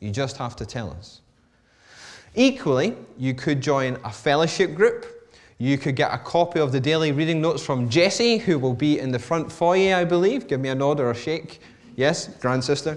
You 0.00 0.10
just 0.10 0.36
have 0.36 0.54
to 0.56 0.66
tell 0.66 0.90
us. 0.90 1.22
Equally, 2.34 2.94
you 3.18 3.34
could 3.34 3.60
join 3.60 3.98
a 4.04 4.12
fellowship 4.12 4.74
group. 4.74 5.19
You 5.62 5.76
could 5.76 5.94
get 5.94 6.14
a 6.14 6.16
copy 6.16 6.58
of 6.58 6.72
the 6.72 6.80
daily 6.80 7.12
reading 7.12 7.42
notes 7.42 7.62
from 7.62 7.90
Jesse, 7.90 8.38
who 8.38 8.58
will 8.58 8.72
be 8.72 8.98
in 8.98 9.12
the 9.12 9.18
front 9.18 9.52
foyer, 9.52 9.94
I 9.94 10.06
believe. 10.06 10.48
Give 10.48 10.58
me 10.58 10.70
a 10.70 10.74
nod 10.74 10.98
or 10.98 11.10
a 11.10 11.14
shake. 11.14 11.60
Yes, 11.96 12.28
grand 12.28 12.64
sister. 12.64 12.96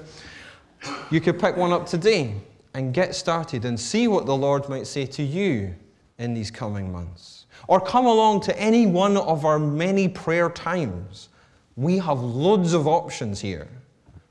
You 1.11 1.19
could 1.19 1.37
pick 1.37 1.57
one 1.57 1.73
up 1.73 1.85
today 1.85 2.35
and 2.73 2.93
get 2.93 3.15
started 3.15 3.65
and 3.65 3.77
see 3.77 4.07
what 4.07 4.25
the 4.25 4.37
Lord 4.37 4.69
might 4.69 4.87
say 4.87 5.05
to 5.07 5.21
you 5.21 5.75
in 6.19 6.33
these 6.33 6.49
coming 6.49 6.89
months. 6.89 7.47
Or 7.67 7.81
come 7.81 8.05
along 8.05 8.39
to 8.43 8.57
any 8.57 8.85
one 8.85 9.17
of 9.17 9.43
our 9.43 9.59
many 9.59 10.07
prayer 10.07 10.49
times. 10.49 11.27
We 11.75 11.97
have 11.97 12.21
loads 12.21 12.71
of 12.71 12.87
options 12.87 13.41
here 13.41 13.67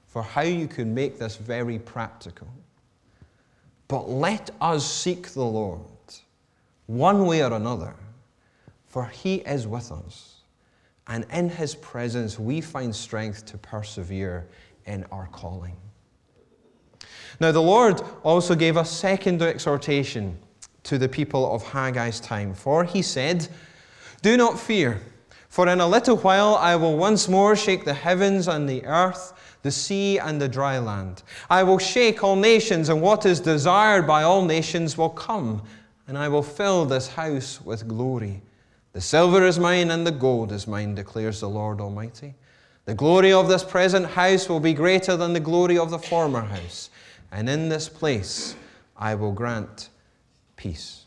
for 0.06 0.22
how 0.22 0.40
you 0.40 0.68
can 0.68 0.94
make 0.94 1.18
this 1.18 1.36
very 1.36 1.78
practical. 1.78 2.48
But 3.88 4.08
let 4.08 4.48
us 4.58 4.90
seek 4.90 5.28
the 5.32 5.44
Lord 5.44 5.82
one 6.86 7.26
way 7.26 7.42
or 7.42 7.52
another, 7.52 7.94
for 8.92 9.06
He 9.06 9.36
is 9.36 9.66
with 9.66 9.90
us. 9.90 10.42
And 11.06 11.24
in 11.32 11.48
His 11.48 11.74
presence, 11.74 12.38
we 12.38 12.60
find 12.60 12.94
strength 12.94 13.46
to 13.46 13.58
persevere 13.58 14.46
in 14.84 15.04
our 15.10 15.28
calling. 15.32 15.76
Now, 17.40 17.52
the 17.52 17.62
Lord 17.62 18.02
also 18.22 18.54
gave 18.54 18.76
a 18.76 18.84
second 18.84 19.40
exhortation 19.40 20.38
to 20.82 20.98
the 20.98 21.08
people 21.08 21.54
of 21.54 21.64
Haggai's 21.64 22.20
time, 22.20 22.52
for 22.52 22.84
He 22.84 23.00
said, 23.00 23.48
Do 24.20 24.36
not 24.36 24.60
fear, 24.60 25.00
for 25.48 25.66
in 25.68 25.80
a 25.80 25.88
little 25.88 26.18
while 26.18 26.56
I 26.56 26.76
will 26.76 26.98
once 26.98 27.30
more 27.30 27.56
shake 27.56 27.86
the 27.86 27.94
heavens 27.94 28.46
and 28.46 28.68
the 28.68 28.84
earth 28.84 29.32
the 29.62 29.70
sea 29.70 30.18
and 30.18 30.40
the 30.40 30.48
dry 30.48 30.78
land. 30.78 31.22
I 31.48 31.62
will 31.62 31.78
shake 31.78 32.22
all 32.22 32.36
nations, 32.36 32.88
and 32.88 33.00
what 33.00 33.24
is 33.24 33.38
desired 33.38 34.06
by 34.08 34.24
all 34.24 34.44
nations 34.44 34.98
will 34.98 35.08
come, 35.08 35.62
and 36.08 36.18
I 36.18 36.28
will 36.28 36.42
fill 36.42 36.84
this 36.84 37.06
house 37.06 37.60
with 37.62 37.88
glory. 37.88 38.42
The 38.92 39.00
silver 39.00 39.46
is 39.46 39.58
mine, 39.58 39.90
and 39.90 40.06
the 40.06 40.12
gold 40.12 40.52
is 40.52 40.66
mine, 40.66 40.94
declares 40.94 41.40
the 41.40 41.48
Lord 41.48 41.80
Almighty. 41.80 42.34
The 42.84 42.94
glory 42.94 43.32
of 43.32 43.48
this 43.48 43.64
present 43.64 44.06
house 44.06 44.48
will 44.48 44.60
be 44.60 44.74
greater 44.74 45.16
than 45.16 45.32
the 45.32 45.40
glory 45.40 45.78
of 45.78 45.90
the 45.90 45.98
former 45.98 46.42
house, 46.42 46.90
and 47.30 47.48
in 47.48 47.68
this 47.68 47.88
place 47.88 48.56
I 48.96 49.14
will 49.14 49.32
grant 49.32 49.88
peace. 50.56 51.04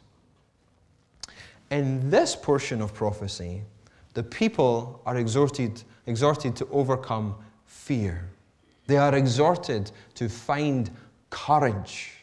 In 1.70 2.10
this 2.10 2.36
portion 2.36 2.82
of 2.82 2.94
prophecy, 2.94 3.64
the 4.14 4.24
people 4.24 5.02
are 5.06 5.18
exhorted, 5.18 5.84
exhorted 6.06 6.56
to 6.56 6.68
overcome 6.72 7.36
fear. 7.66 8.30
They 8.88 8.98
are 8.98 9.14
exhorted 9.14 9.92
to 10.16 10.30
find 10.30 10.90
courage 11.30 12.14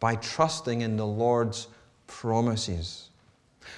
by 0.00 0.16
trusting 0.16 0.82
in 0.82 0.96
the 0.96 1.06
Lord's 1.06 1.68
promises. 2.06 3.08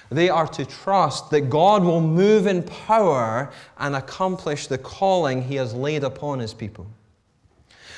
They 0.09 0.29
are 0.29 0.47
to 0.47 0.65
trust 0.65 1.31
that 1.31 1.49
God 1.49 1.83
will 1.83 2.01
move 2.01 2.47
in 2.47 2.63
power 2.63 3.51
and 3.77 3.95
accomplish 3.95 4.67
the 4.67 4.77
calling 4.77 5.43
He 5.43 5.55
has 5.55 5.73
laid 5.73 6.03
upon 6.03 6.39
His 6.39 6.53
people. 6.53 6.87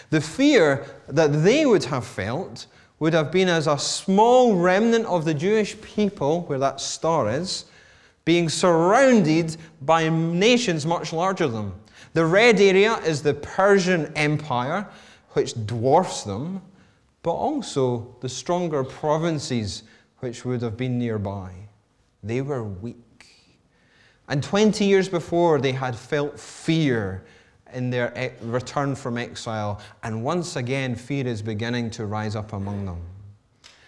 The 0.10 0.22
fear 0.22 0.86
that 1.08 1.44
they 1.44 1.66
would 1.66 1.86
have 1.86 2.06
felt 2.06 2.68
would 3.00 3.14
have 3.14 3.32
been 3.32 3.50
as 3.50 3.68
a 3.68 3.78
small 3.78 4.56
remnant 4.56 5.06
of 5.06 5.26
the 5.26 5.34
Jewish 5.34 5.80
people, 5.82 6.42
where 6.44 6.60
that 6.60 6.80
star 6.80 7.30
is, 7.30 7.66
being 8.26 8.50
surrounded 8.50 9.56
by 9.82 10.10
nations 10.10 10.86
much 10.86 11.14
larger 11.14 11.48
than 11.48 11.70
them. 11.70 11.80
The 12.14 12.26
red 12.26 12.60
area 12.60 12.96
is 13.06 13.22
the 13.22 13.34
Persian 13.34 14.12
Empire, 14.16 14.88
which 15.34 15.54
dwarfs 15.68 16.24
them, 16.24 16.62
but 17.22 17.34
also 17.34 18.16
the 18.22 18.30
stronger 18.30 18.84
provinces 18.84 19.84
which 20.20 20.44
would 20.44 20.62
have 20.62 20.78
been 20.78 20.98
nearby. 20.98 21.67
They 22.24 22.42
were 22.42 22.64
weak. 22.64 22.98
And 24.28 24.44
20 24.44 24.84
years 24.86 25.08
before, 25.08 25.60
they 25.60 25.72
had 25.72 25.96
felt 25.96 26.40
fear 26.40 27.24
in 27.74 27.90
their 27.90 28.34
return 28.42 28.96
from 28.96 29.18
exile, 29.18 29.82
and 30.04 30.24
once 30.24 30.56
again, 30.56 30.96
fear 30.96 31.28
is 31.28 31.42
beginning 31.42 31.90
to 31.92 32.06
rise 32.06 32.36
up 32.36 32.54
among 32.54 32.86
them. 32.86 33.02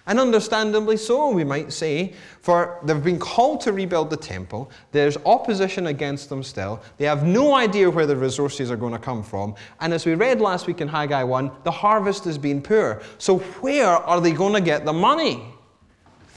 And 0.09 0.19
understandably 0.19 0.97
so, 0.97 1.29
we 1.29 1.43
might 1.43 1.71
say, 1.71 2.13
for 2.41 2.79
they've 2.83 3.03
been 3.03 3.19
called 3.19 3.61
to 3.61 3.73
rebuild 3.73 4.09
the 4.09 4.17
temple. 4.17 4.71
There's 4.91 5.17
opposition 5.17 5.85
against 5.85 6.29
them 6.29 6.41
still. 6.41 6.81
They 6.97 7.05
have 7.05 7.27
no 7.27 7.53
idea 7.53 7.91
where 7.91 8.07
the 8.07 8.15
resources 8.15 8.71
are 8.71 8.75
going 8.75 8.93
to 8.93 8.99
come 8.99 9.21
from. 9.21 9.53
And 9.81 9.93
as 9.93 10.07
we 10.07 10.15
read 10.15 10.41
last 10.41 10.65
week 10.65 10.81
in 10.81 10.87
Haggai 10.87 11.21
1, 11.21 11.51
the 11.63 11.69
harvest 11.69 12.23
has 12.23 12.39
been 12.39 12.59
poor. 12.59 13.03
So, 13.19 13.37
where 13.37 13.87
are 13.87 14.19
they 14.19 14.31
going 14.31 14.53
to 14.53 14.61
get 14.61 14.83
the 14.83 14.93
money 14.93 15.43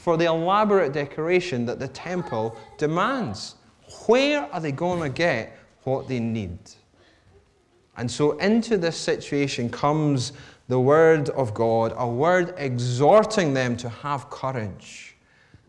for 0.03 0.17
the 0.17 0.25
elaborate 0.25 0.91
decoration 0.91 1.65
that 1.65 1.79
the 1.79 1.87
temple 1.87 2.57
demands? 2.77 3.55
Where 4.05 4.53
are 4.53 4.59
they 4.59 4.73
going 4.73 5.01
to 5.01 5.07
get 5.07 5.57
what 5.83 6.09
they 6.09 6.19
need? 6.19 6.59
And 7.95 8.11
so, 8.11 8.37
into 8.39 8.77
this 8.77 8.97
situation 8.97 9.69
comes 9.69 10.33
the 10.67 10.77
word 10.77 11.29
of 11.29 11.53
God, 11.53 11.93
a 11.95 12.05
word 12.05 12.53
exhorting 12.57 13.53
them 13.53 13.77
to 13.77 13.87
have 13.87 14.29
courage 14.29 15.15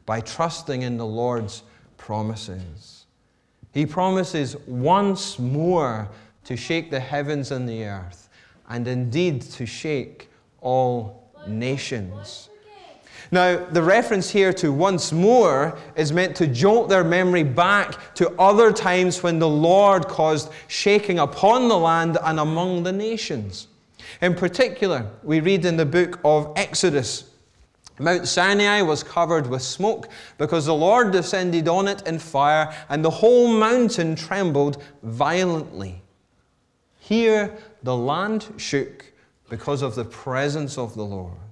by 0.05 0.21
trusting 0.21 0.83
in 0.83 0.97
the 0.97 1.07
Lord's 1.07 1.63
promises. 1.97 3.07
He 3.73 3.87
promises 3.87 4.57
once 4.67 5.39
more 5.39 6.09
to 6.43 6.57
shake 6.57 6.91
the 6.91 6.99
heavens 6.99 7.53
and 7.53 7.69
the 7.69 7.85
earth, 7.85 8.29
and 8.69 8.89
indeed 8.89 9.43
to 9.43 9.65
shake 9.65 10.29
all 10.61 11.31
nations. 11.47 12.51
Now, 13.31 13.57
the 13.57 13.83
reference 13.83 14.31
here 14.31 14.53
to 14.55 14.73
once 14.73 15.13
more 15.13 15.77
is 15.97 16.13
meant 16.13 16.37
to 16.37 16.47
jolt 16.47 16.89
their 16.89 17.05
memory 17.05 17.43
back 17.43 18.15
to 18.17 18.31
other 18.39 18.73
times 18.73 19.23
when 19.23 19.39
the 19.39 19.49
Lord 19.49 20.07
caused 20.09 20.51
shaking 20.69 21.19
upon 21.19 21.69
the 21.69 21.79
land 21.79 22.19
and 22.23 22.39
among 22.39 22.83
the 22.83 22.93
nations. 22.93 23.69
In 24.21 24.35
particular, 24.35 25.07
we 25.23 25.41
read 25.41 25.65
in 25.65 25.77
the 25.77 25.87
book 25.87 26.21
of 26.25 26.53
Exodus 26.57 27.25
Mount 27.99 28.27
Sinai 28.27 28.83
was 28.83 29.05
covered 29.05 29.47
with 29.47 29.63
smoke 29.63 30.09
because 30.37 30.67
the 30.67 30.75
Lord 30.75 31.13
descended 31.13 31.69
on 31.69 31.87
it 31.87 32.07
in 32.07 32.19
fire, 32.19 32.75
and 32.89 33.05
the 33.05 33.11
whole 33.11 33.47
mountain 33.47 34.17
trembled 34.17 34.83
violently. 35.03 36.03
Here, 36.99 37.57
the 37.85 37.97
land 37.97 38.53
shook 38.57 39.13
because 39.49 39.83
of 39.83 39.95
the 39.95 40.05
presence 40.05 40.77
of 40.77 40.95
the 40.95 41.05
Lord. 41.05 41.44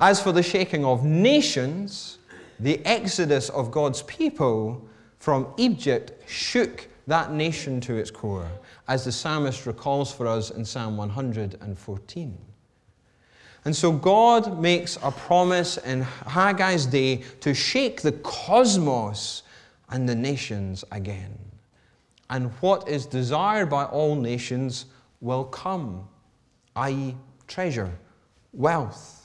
As 0.00 0.22
for 0.22 0.32
the 0.32 0.42
shaking 0.42 0.84
of 0.84 1.04
nations, 1.04 2.18
the 2.60 2.84
exodus 2.86 3.48
of 3.48 3.70
God's 3.70 4.02
people 4.02 4.86
from 5.18 5.52
Egypt 5.56 6.12
shook 6.28 6.88
that 7.06 7.32
nation 7.32 7.80
to 7.80 7.96
its 7.96 8.10
core 8.10 8.48
as 8.88 9.04
the 9.04 9.12
psalmist 9.12 9.66
recalls 9.66 10.12
for 10.12 10.26
us 10.26 10.50
in 10.50 10.64
Psalm 10.64 10.96
114. 10.96 12.38
And 13.64 13.76
so 13.76 13.92
God 13.92 14.60
makes 14.60 14.98
a 15.02 15.10
promise 15.12 15.78
in 15.78 16.02
Haggai's 16.02 16.86
day 16.86 17.22
to 17.40 17.54
shake 17.54 18.02
the 18.02 18.12
cosmos 18.12 19.44
and 19.90 20.08
the 20.08 20.14
nations 20.14 20.84
again. 20.90 21.38
And 22.28 22.50
what 22.60 22.88
is 22.88 23.06
desired 23.06 23.70
by 23.70 23.84
all 23.84 24.16
nations 24.16 24.86
will 25.20 25.44
come, 25.44 26.08
i.e., 26.74 27.14
treasure, 27.46 27.92
wealth. 28.52 29.21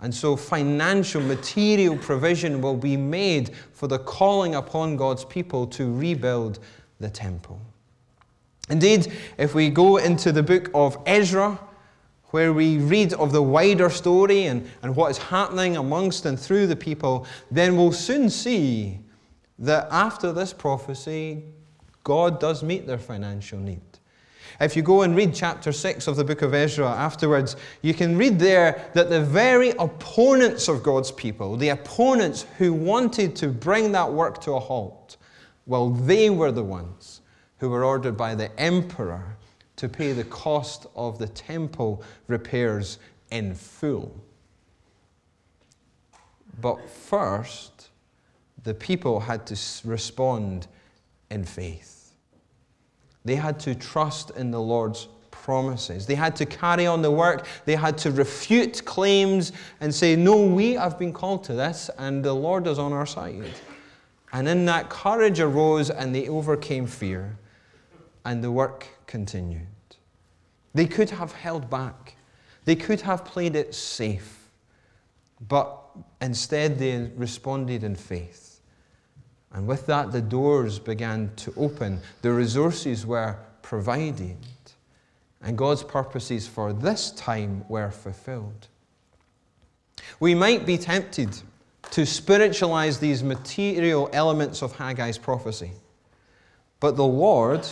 And 0.00 0.14
so 0.14 0.36
financial, 0.36 1.20
material 1.20 1.96
provision 1.96 2.60
will 2.60 2.76
be 2.76 2.96
made 2.96 3.50
for 3.72 3.86
the 3.86 3.98
calling 3.98 4.54
upon 4.54 4.96
God's 4.96 5.24
people 5.24 5.66
to 5.68 5.94
rebuild 5.94 6.58
the 7.00 7.08
temple. 7.08 7.60
Indeed, 8.68 9.12
if 9.38 9.54
we 9.54 9.70
go 9.70 9.98
into 9.98 10.32
the 10.32 10.42
book 10.42 10.70
of 10.74 10.98
Ezra, 11.06 11.58
where 12.34 12.52
we 12.52 12.78
read 12.78 13.12
of 13.14 13.30
the 13.30 13.42
wider 13.42 13.88
story 13.88 14.46
and, 14.46 14.68
and 14.82 14.96
what 14.96 15.10
is 15.10 15.18
happening 15.18 15.76
amongst 15.76 16.26
and 16.26 16.38
through 16.38 16.66
the 16.66 16.74
people, 16.74 17.26
then 17.50 17.76
we'll 17.76 17.92
soon 17.92 18.28
see 18.28 18.98
that 19.58 19.86
after 19.90 20.32
this 20.32 20.52
prophecy, 20.52 21.44
God 22.02 22.40
does 22.40 22.62
meet 22.62 22.86
their 22.86 22.98
financial 22.98 23.58
need. 23.58 23.80
If 24.60 24.76
you 24.76 24.82
go 24.82 25.02
and 25.02 25.16
read 25.16 25.34
chapter 25.34 25.72
6 25.72 26.06
of 26.06 26.16
the 26.16 26.24
book 26.24 26.42
of 26.42 26.54
Ezra 26.54 26.88
afterwards, 26.88 27.56
you 27.82 27.92
can 27.92 28.16
read 28.16 28.38
there 28.38 28.88
that 28.94 29.10
the 29.10 29.20
very 29.20 29.70
opponents 29.78 30.68
of 30.68 30.82
God's 30.82 31.10
people, 31.10 31.56
the 31.56 31.70
opponents 31.70 32.46
who 32.58 32.72
wanted 32.72 33.34
to 33.36 33.48
bring 33.48 33.92
that 33.92 34.12
work 34.12 34.40
to 34.42 34.52
a 34.52 34.60
halt, 34.60 35.16
well, 35.66 35.90
they 35.90 36.30
were 36.30 36.52
the 36.52 36.64
ones 36.64 37.20
who 37.58 37.68
were 37.68 37.84
ordered 37.84 38.16
by 38.16 38.34
the 38.34 38.58
emperor 38.60 39.36
to 39.76 39.88
pay 39.88 40.12
the 40.12 40.24
cost 40.24 40.86
of 40.94 41.18
the 41.18 41.28
temple 41.28 42.02
repairs 42.28 42.98
in 43.30 43.54
full. 43.54 44.14
But 46.60 46.88
first, 46.88 47.90
the 48.62 48.74
people 48.74 49.20
had 49.20 49.46
to 49.48 49.56
respond 49.84 50.68
in 51.30 51.44
faith. 51.44 51.93
They 53.24 53.36
had 53.36 53.58
to 53.60 53.74
trust 53.74 54.30
in 54.30 54.50
the 54.50 54.60
Lord's 54.60 55.08
promises. 55.30 56.06
They 56.06 56.14
had 56.14 56.36
to 56.36 56.46
carry 56.46 56.86
on 56.86 57.02
the 57.02 57.10
work. 57.10 57.46
They 57.64 57.76
had 57.76 57.98
to 57.98 58.10
refute 58.10 58.84
claims 58.84 59.52
and 59.80 59.94
say, 59.94 60.16
No, 60.16 60.44
we 60.44 60.72
have 60.72 60.98
been 60.98 61.12
called 61.12 61.44
to 61.44 61.54
this, 61.54 61.90
and 61.98 62.24
the 62.24 62.32
Lord 62.32 62.66
is 62.66 62.78
on 62.78 62.92
our 62.92 63.06
side. 63.06 63.52
And 64.32 64.48
in 64.48 64.64
that, 64.66 64.88
courage 64.88 65.40
arose, 65.40 65.90
and 65.90 66.14
they 66.14 66.28
overcame 66.28 66.86
fear, 66.86 67.36
and 68.24 68.42
the 68.42 68.50
work 68.50 68.86
continued. 69.06 69.66
They 70.74 70.86
could 70.86 71.10
have 71.10 71.32
held 71.32 71.70
back, 71.70 72.16
they 72.64 72.74
could 72.74 73.02
have 73.02 73.24
played 73.24 73.54
it 73.54 73.74
safe, 73.74 74.48
but 75.46 75.78
instead 76.20 76.78
they 76.78 77.10
responded 77.16 77.84
in 77.84 77.94
faith. 77.94 78.43
And 79.54 79.68
with 79.68 79.86
that, 79.86 80.10
the 80.10 80.20
doors 80.20 80.80
began 80.80 81.30
to 81.36 81.54
open, 81.56 82.00
the 82.22 82.32
resources 82.32 83.06
were 83.06 83.36
provided, 83.62 84.36
and 85.40 85.56
God's 85.56 85.84
purposes 85.84 86.48
for 86.48 86.72
this 86.72 87.12
time 87.12 87.64
were 87.68 87.90
fulfilled. 87.90 88.66
We 90.18 90.34
might 90.34 90.66
be 90.66 90.76
tempted 90.76 91.40
to 91.92 92.04
spiritualize 92.04 92.98
these 92.98 93.22
material 93.22 94.10
elements 94.12 94.60
of 94.60 94.76
Haggai's 94.76 95.18
prophecy, 95.18 95.70
but 96.80 96.96
the 96.96 97.04
Lord 97.04 97.64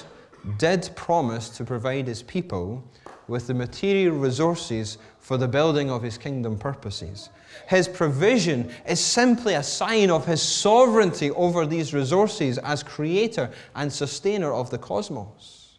did 0.58 0.88
promise 0.94 1.48
to 1.50 1.64
provide 1.64 2.06
his 2.06 2.22
people 2.22 2.84
with 3.28 3.46
the 3.46 3.54
material 3.54 4.16
resources 4.16 4.98
for 5.18 5.36
the 5.36 5.48
building 5.48 5.90
of 5.90 6.02
his 6.02 6.18
kingdom 6.18 6.58
purposes. 6.58 7.30
His 7.68 7.86
provision 7.86 8.70
is 8.86 9.00
simply 9.00 9.54
a 9.54 9.62
sign 9.62 10.10
of 10.10 10.26
his 10.26 10.42
sovereignty 10.42 11.30
over 11.30 11.64
these 11.64 11.94
resources 11.94 12.58
as 12.58 12.82
creator 12.82 13.50
and 13.74 13.92
sustainer 13.92 14.52
of 14.52 14.70
the 14.70 14.78
cosmos. 14.78 15.78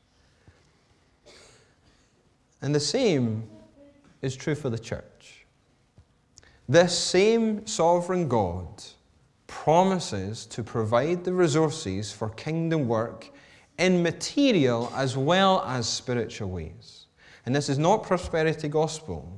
And 2.62 2.74
the 2.74 2.80
same 2.80 3.44
is 4.22 4.36
true 4.36 4.56
for 4.56 4.70
the 4.70 4.80
church. 4.80 5.46
This 6.70 6.98
same 6.98 7.68
sovereign 7.68 8.30
God 8.30 8.82
promises 9.48 10.46
to 10.48 10.64
provide 10.64 11.26
the 11.26 11.34
resources 11.34 12.12
for 12.12 12.30
kingdom 12.30 12.88
work 12.88 13.30
in 13.78 14.02
material 14.02 14.92
as 14.96 15.18
well 15.18 15.64
as 15.68 15.88
spiritual 15.88 16.50
ways. 16.50 17.08
And 17.46 17.56
this 17.56 17.70
is 17.70 17.78
not 17.78 18.04
prosperity 18.04 18.70
gospel. 18.70 19.32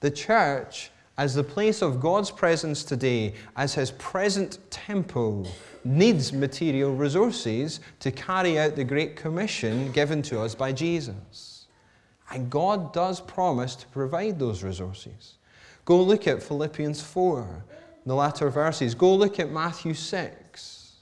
The 0.00 0.10
church, 0.10 0.90
as 1.16 1.34
the 1.34 1.42
place 1.42 1.82
of 1.82 2.00
God's 2.00 2.30
presence 2.30 2.84
today, 2.84 3.34
as 3.56 3.74
his 3.74 3.90
present 3.92 4.58
temple, 4.70 5.48
needs 5.84 6.32
material 6.32 6.94
resources 6.94 7.80
to 8.00 8.12
carry 8.12 8.58
out 8.58 8.76
the 8.76 8.84
Great 8.84 9.16
Commission 9.16 9.90
given 9.92 10.22
to 10.22 10.40
us 10.40 10.54
by 10.54 10.72
Jesus. 10.72 11.66
And 12.30 12.50
God 12.50 12.92
does 12.92 13.20
promise 13.20 13.74
to 13.76 13.86
provide 13.88 14.38
those 14.38 14.62
resources. 14.62 15.38
Go 15.84 16.02
look 16.02 16.26
at 16.26 16.42
Philippians 16.42 17.00
4, 17.00 17.64
the 18.04 18.14
latter 18.14 18.50
verses. 18.50 18.94
Go 18.94 19.14
look 19.14 19.40
at 19.40 19.50
Matthew 19.50 19.94
6. 19.94 20.92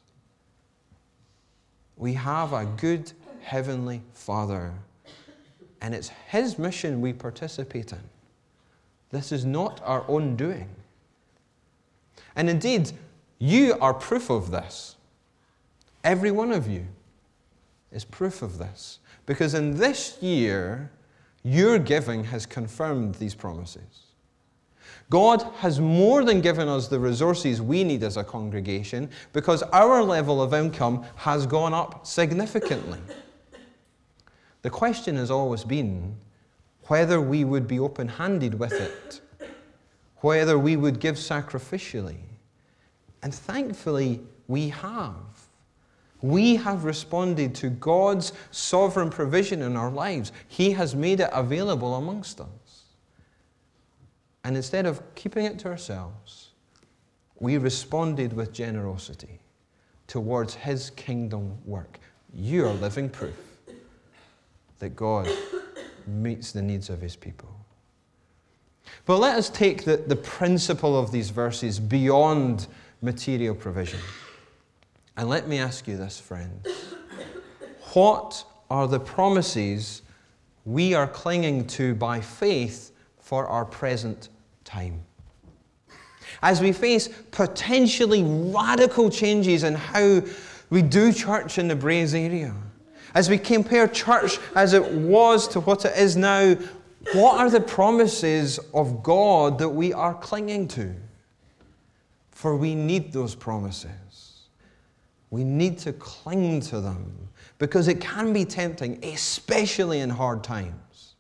We 1.97 2.13
have 2.13 2.53
a 2.53 2.65
good 2.65 3.13
heavenly 3.41 4.03
Father, 4.13 4.73
and 5.87 5.95
it's 5.95 6.11
His 6.27 6.59
mission 6.59 7.01
we 7.01 7.13
participate 7.13 7.93
in. 7.93 8.01
This 9.11 9.31
is 9.31 9.45
not 9.45 9.81
our 9.85 10.05
own 10.09 10.35
doing. 10.35 10.69
And 12.35 12.51
indeed, 12.51 12.91
you 13.39 13.77
are 13.81 13.95
proof 13.95 14.29
of 14.29 14.51
this. 14.51 14.97
Every 16.03 16.33
one 16.33 16.51
of 16.51 16.67
you 16.67 16.87
is 17.93 18.05
proof 18.05 18.43
of 18.43 18.59
this. 18.59 18.99
Because 19.27 19.55
in 19.55 19.77
this 19.77 20.21
year, 20.21 20.91
your 21.45 21.79
giving 21.79 22.25
has 22.25 22.47
confirmed 22.47 23.15
these 23.15 23.37
promises. 23.37 24.07
God 25.09 25.43
has 25.59 25.79
more 25.79 26.25
than 26.25 26.41
given 26.41 26.67
us 26.67 26.89
the 26.89 26.99
resources 26.99 27.63
we 27.63 27.85
need 27.85 28.03
as 28.03 28.17
a 28.17 28.25
congregation 28.25 29.09
because 29.33 29.63
our 29.63 30.03
level 30.03 30.43
of 30.43 30.53
income 30.53 31.05
has 31.15 31.47
gone 31.47 31.73
up 31.73 32.05
significantly. 32.05 32.99
The 34.67 34.71
question 34.71 35.15
has 35.15 35.31
always 35.31 35.63
been 35.63 36.17
whether 36.89 37.21
we 37.21 37.45
would 37.45 37.69
be 37.69 37.79
open 37.79 38.09
handed 38.09 38.59
with 38.59 38.73
it, 38.73 39.21
whether 40.23 40.59
we 40.59 40.75
would 40.77 40.99
give 40.99 41.15
sacrificially. 41.15 42.19
And 43.23 43.33
thankfully, 43.33 44.23
we 44.49 44.71
have. 44.71 45.15
We 46.21 46.57
have 46.57 46.83
responded 46.83 47.55
to 47.55 47.71
God's 47.71 48.33
sovereign 48.51 49.09
provision 49.09 49.63
in 49.63 49.77
our 49.77 49.89
lives. 49.89 50.33
He 50.49 50.73
has 50.73 50.97
made 50.97 51.21
it 51.21 51.31
available 51.33 51.95
amongst 51.95 52.41
us. 52.41 52.87
And 54.43 54.57
instead 54.57 54.85
of 54.85 55.01
keeping 55.15 55.45
it 55.45 55.61
to 55.61 55.69
ourselves, 55.69 56.49
we 57.39 57.57
responded 57.57 58.33
with 58.33 58.53
generosity 58.53 59.39
towards 60.09 60.55
His 60.55 60.91
kingdom 60.91 61.57
work. 61.65 62.01
You 62.35 62.67
are 62.67 62.73
living 62.73 63.09
proof 63.09 63.47
that 64.79 64.91
God 64.91 65.29
meets 66.07 66.53
the 66.53 66.63
needs 66.63 66.91
of 66.91 67.01
his 67.01 67.17
people. 67.17 67.49
But 69.05 69.19
let 69.19 69.37
us 69.37 69.51
take 69.51 69.85
the, 69.85 69.97
the 69.97 70.17
principle 70.17 70.99
of 70.99 71.13
these 71.13 71.31
verses 71.31 71.79
beyond 71.79 72.67
material 73.03 73.55
provision. 73.55 74.01
And 75.17 75.29
let 75.29 75.49
me 75.49 75.59
ask 75.59 75.89
you 75.89 75.97
this, 75.97 76.21
friends. 76.21 76.67
What 77.93 78.45
are 78.71 78.87
the 78.87 79.01
promises 79.01 80.03
we 80.65 80.95
are 80.95 81.07
clinging 81.07 81.67
to 81.69 81.95
by 81.95 82.21
faith 82.21 82.93
for 83.21 83.47
our 83.47 83.65
present 83.65 84.29
time? 84.65 85.03
As 86.43 86.61
we 86.61 86.73
face 86.73 87.09
potentially 87.31 88.23
radical 88.25 89.09
changes 89.09 89.63
in 89.63 89.75
how 89.75 90.23
we 90.69 90.83
do 90.83 91.13
church 91.13 91.59
in 91.59 91.69
the 91.69 91.77
Braes 91.77 92.15
area, 92.15 92.55
as 93.17 93.31
we 93.31 93.39
compare 93.39 93.89
church 93.89 94.39
as 94.55 94.75
it 94.75 94.93
was 94.93 95.49
to 95.49 95.61
what 95.61 95.87
it 95.87 95.97
is 95.97 96.19
now, 96.19 96.55
what 97.15 97.41
are 97.41 97.49
the 97.49 97.63
promises 97.63 98.61
of 98.75 99.03
God 99.03 99.59
that 99.59 99.71
we 99.71 99.95
are 99.95 100.13
clinging 100.13 100.69
to? 100.69 100.95
For 102.31 102.55
we 102.55 102.75
need 102.75 103.15
those 103.15 103.35
promises. 103.35 104.49
We 105.31 105.45
need 105.45 105.79
to 105.79 105.95
cling 105.95 106.61
to 106.63 106.83
them 106.83 107.31
because 107.59 107.89
it 107.89 108.03
can 108.03 108.35
be 108.35 108.45
tempting, 108.45 109.03
especially 109.03 110.01
in 110.01 110.11
hard 110.11 110.45
times, 110.45 111.15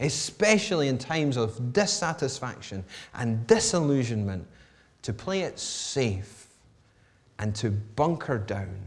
especially 0.00 0.88
in 0.88 0.96
times 0.96 1.36
of 1.36 1.74
dissatisfaction 1.74 2.82
and 3.12 3.46
disillusionment, 3.46 4.46
to 5.02 5.12
play 5.12 5.42
it 5.42 5.58
safe 5.58 6.46
and 7.38 7.54
to 7.56 7.70
bunker 7.70 8.38
down 8.38 8.78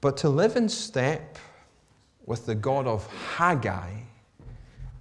But 0.00 0.16
to 0.18 0.28
live 0.28 0.56
in 0.56 0.68
step 0.68 1.38
with 2.26 2.46
the 2.46 2.54
God 2.54 2.86
of 2.86 3.06
Haggai 3.36 3.90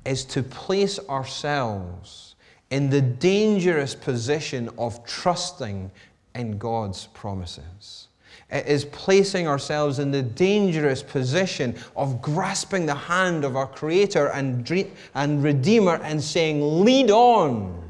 is 0.05 0.23
to 0.25 0.41
place 0.41 0.99
ourselves 1.09 2.35
in 2.69 2.89
the 2.89 3.01
dangerous 3.01 3.93
position 3.93 4.69
of 4.77 5.05
trusting 5.05 5.91
in 6.35 6.57
God's 6.57 7.07
promises. 7.07 8.07
It 8.49 8.65
is 8.65 8.85
placing 8.85 9.47
ourselves 9.47 9.99
in 9.99 10.11
the 10.11 10.21
dangerous 10.21 11.03
position 11.03 11.75
of 11.95 12.21
grasping 12.21 12.85
the 12.85 12.95
hand 12.95 13.43
of 13.43 13.55
our 13.55 13.67
Creator 13.67 14.27
and, 14.27 14.87
and 15.15 15.43
Redeemer 15.43 15.95
and 16.03 16.21
saying, 16.23 16.83
Lead 16.83 17.11
on, 17.11 17.89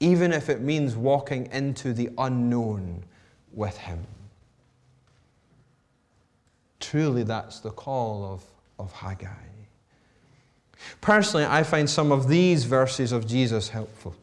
even 0.00 0.32
if 0.32 0.48
it 0.48 0.62
means 0.62 0.96
walking 0.96 1.48
into 1.52 1.92
the 1.92 2.10
unknown 2.16 3.04
with 3.52 3.76
Him. 3.76 4.06
Truly, 6.82 7.22
that's 7.22 7.60
the 7.60 7.70
call 7.70 8.34
of 8.34 8.42
of 8.82 8.92
Haggai. 8.92 9.28
Personally, 11.00 11.46
I 11.46 11.62
find 11.62 11.88
some 11.88 12.10
of 12.12 12.28
these 12.28 12.64
verses 12.64 13.12
of 13.12 13.26
Jesus 13.26 13.68
helpful. 13.68 14.14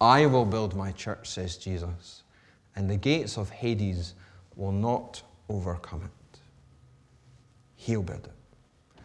I 0.00 0.26
will 0.26 0.44
build 0.44 0.74
my 0.74 0.92
church, 0.92 1.28
says 1.28 1.56
Jesus, 1.56 2.22
and 2.76 2.88
the 2.88 2.96
gates 2.96 3.36
of 3.36 3.50
Hades 3.50 4.14
will 4.56 4.72
not 4.72 5.22
overcome 5.48 6.02
it. 6.04 6.38
He'll 7.76 8.02
build 8.02 8.24
it. 8.24 9.02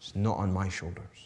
It's 0.00 0.14
not 0.14 0.36
on 0.38 0.52
my 0.52 0.68
shoulders. 0.68 1.17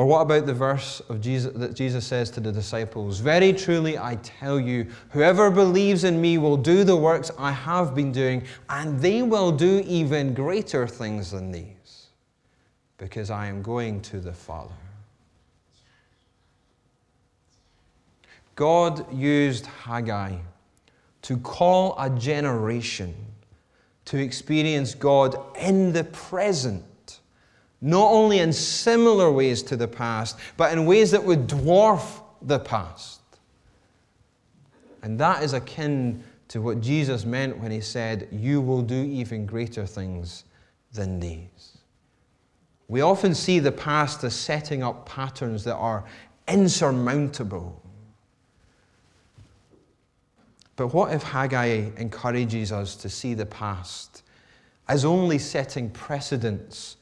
Or 0.00 0.06
what 0.06 0.22
about 0.22 0.46
the 0.46 0.54
verse 0.54 1.00
of 1.10 1.20
Jesus 1.20 1.52
that 1.56 1.74
Jesus 1.74 2.06
says 2.06 2.30
to 2.30 2.40
the 2.40 2.50
disciples? 2.50 3.20
Very 3.20 3.52
truly 3.52 3.98
I 3.98 4.14
tell 4.22 4.58
you, 4.58 4.86
whoever 5.10 5.50
believes 5.50 6.04
in 6.04 6.22
me 6.22 6.38
will 6.38 6.56
do 6.56 6.84
the 6.84 6.96
works 6.96 7.30
I 7.36 7.52
have 7.52 7.94
been 7.94 8.10
doing, 8.10 8.44
and 8.70 8.98
they 8.98 9.20
will 9.20 9.52
do 9.52 9.84
even 9.86 10.32
greater 10.32 10.86
things 10.86 11.32
than 11.32 11.52
these, 11.52 12.06
because 12.96 13.28
I 13.28 13.48
am 13.48 13.60
going 13.60 14.00
to 14.00 14.20
the 14.20 14.32
Father. 14.32 14.72
God 18.56 19.12
used 19.12 19.66
Haggai 19.66 20.38
to 21.20 21.36
call 21.36 21.94
a 21.98 22.08
generation 22.08 23.14
to 24.06 24.16
experience 24.16 24.94
God 24.94 25.36
in 25.58 25.92
the 25.92 26.04
present 26.04 26.84
not 27.80 28.10
only 28.10 28.40
in 28.40 28.52
similar 28.52 29.30
ways 29.30 29.62
to 29.64 29.76
the 29.76 29.88
past, 29.88 30.38
but 30.56 30.72
in 30.72 30.84
ways 30.86 31.10
that 31.12 31.24
would 31.24 31.46
dwarf 31.46 32.22
the 32.42 32.58
past. 32.58 33.20
And 35.02 35.18
that 35.18 35.42
is 35.42 35.54
akin 35.54 36.22
to 36.48 36.60
what 36.60 36.80
Jesus 36.80 37.24
meant 37.24 37.58
when 37.58 37.70
he 37.70 37.80
said, 37.80 38.28
You 38.30 38.60
will 38.60 38.82
do 38.82 39.02
even 39.02 39.46
greater 39.46 39.86
things 39.86 40.44
than 40.92 41.20
these. 41.20 41.78
We 42.88 43.02
often 43.02 43.34
see 43.34 43.60
the 43.60 43.72
past 43.72 44.24
as 44.24 44.34
setting 44.34 44.82
up 44.82 45.06
patterns 45.06 45.64
that 45.64 45.76
are 45.76 46.04
insurmountable. 46.48 47.80
But 50.74 50.88
what 50.88 51.14
if 51.14 51.22
Haggai 51.22 51.90
encourages 51.98 52.72
us 52.72 52.96
to 52.96 53.08
see 53.08 53.34
the 53.34 53.46
past 53.46 54.22
as 54.88 55.04
only 55.04 55.38
setting 55.38 55.88
precedents 55.90 56.96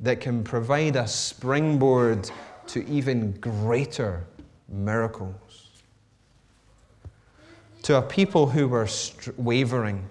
that 0.00 0.20
can 0.20 0.42
provide 0.44 0.96
a 0.96 1.06
springboard 1.06 2.30
to 2.68 2.86
even 2.88 3.32
greater 3.32 4.24
miracles. 4.68 5.34
To 7.82 7.98
a 7.98 8.02
people 8.02 8.46
who 8.46 8.66
were 8.66 8.88
wavering, 9.36 10.08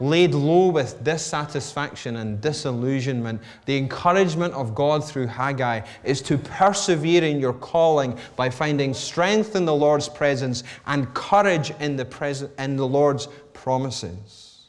laid 0.00 0.34
low 0.34 0.68
with 0.68 1.02
dissatisfaction 1.04 2.16
and 2.16 2.40
disillusionment, 2.40 3.40
the 3.66 3.76
encouragement 3.76 4.54
of 4.54 4.74
God 4.74 5.04
through 5.04 5.26
Haggai 5.26 5.82
is 6.04 6.20
to 6.22 6.38
persevere 6.38 7.24
in 7.24 7.40
your 7.40 7.52
calling 7.52 8.18
by 8.34 8.50
finding 8.50 8.94
strength 8.94 9.56
in 9.56 9.64
the 9.64 9.74
Lord's 9.74 10.08
presence 10.08 10.64
and 10.86 11.12
courage 11.14 11.70
in 11.80 11.96
the, 11.96 12.04
pres- 12.04 12.44
in 12.58 12.76
the 12.76 12.86
Lord's 12.86 13.28
promises. 13.52 14.68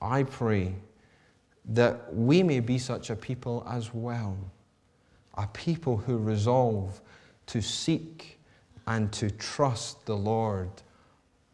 I 0.00 0.22
pray 0.22 0.74
that 1.68 2.14
we 2.14 2.42
may 2.42 2.60
be 2.60 2.78
such 2.78 3.10
a 3.10 3.16
people 3.16 3.66
as 3.70 3.92
well. 3.92 4.36
A 5.34 5.46
people 5.48 5.96
who 5.96 6.18
resolve 6.18 7.00
to 7.46 7.60
seek 7.60 8.38
and 8.86 9.12
to 9.12 9.30
trust 9.30 10.04
the 10.06 10.16
Lord 10.16 10.70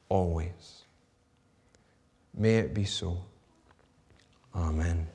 always. 0.08 0.84
May 2.36 2.56
it 2.58 2.74
be 2.74 2.84
so. 2.84 3.18
Amen. 4.54 5.08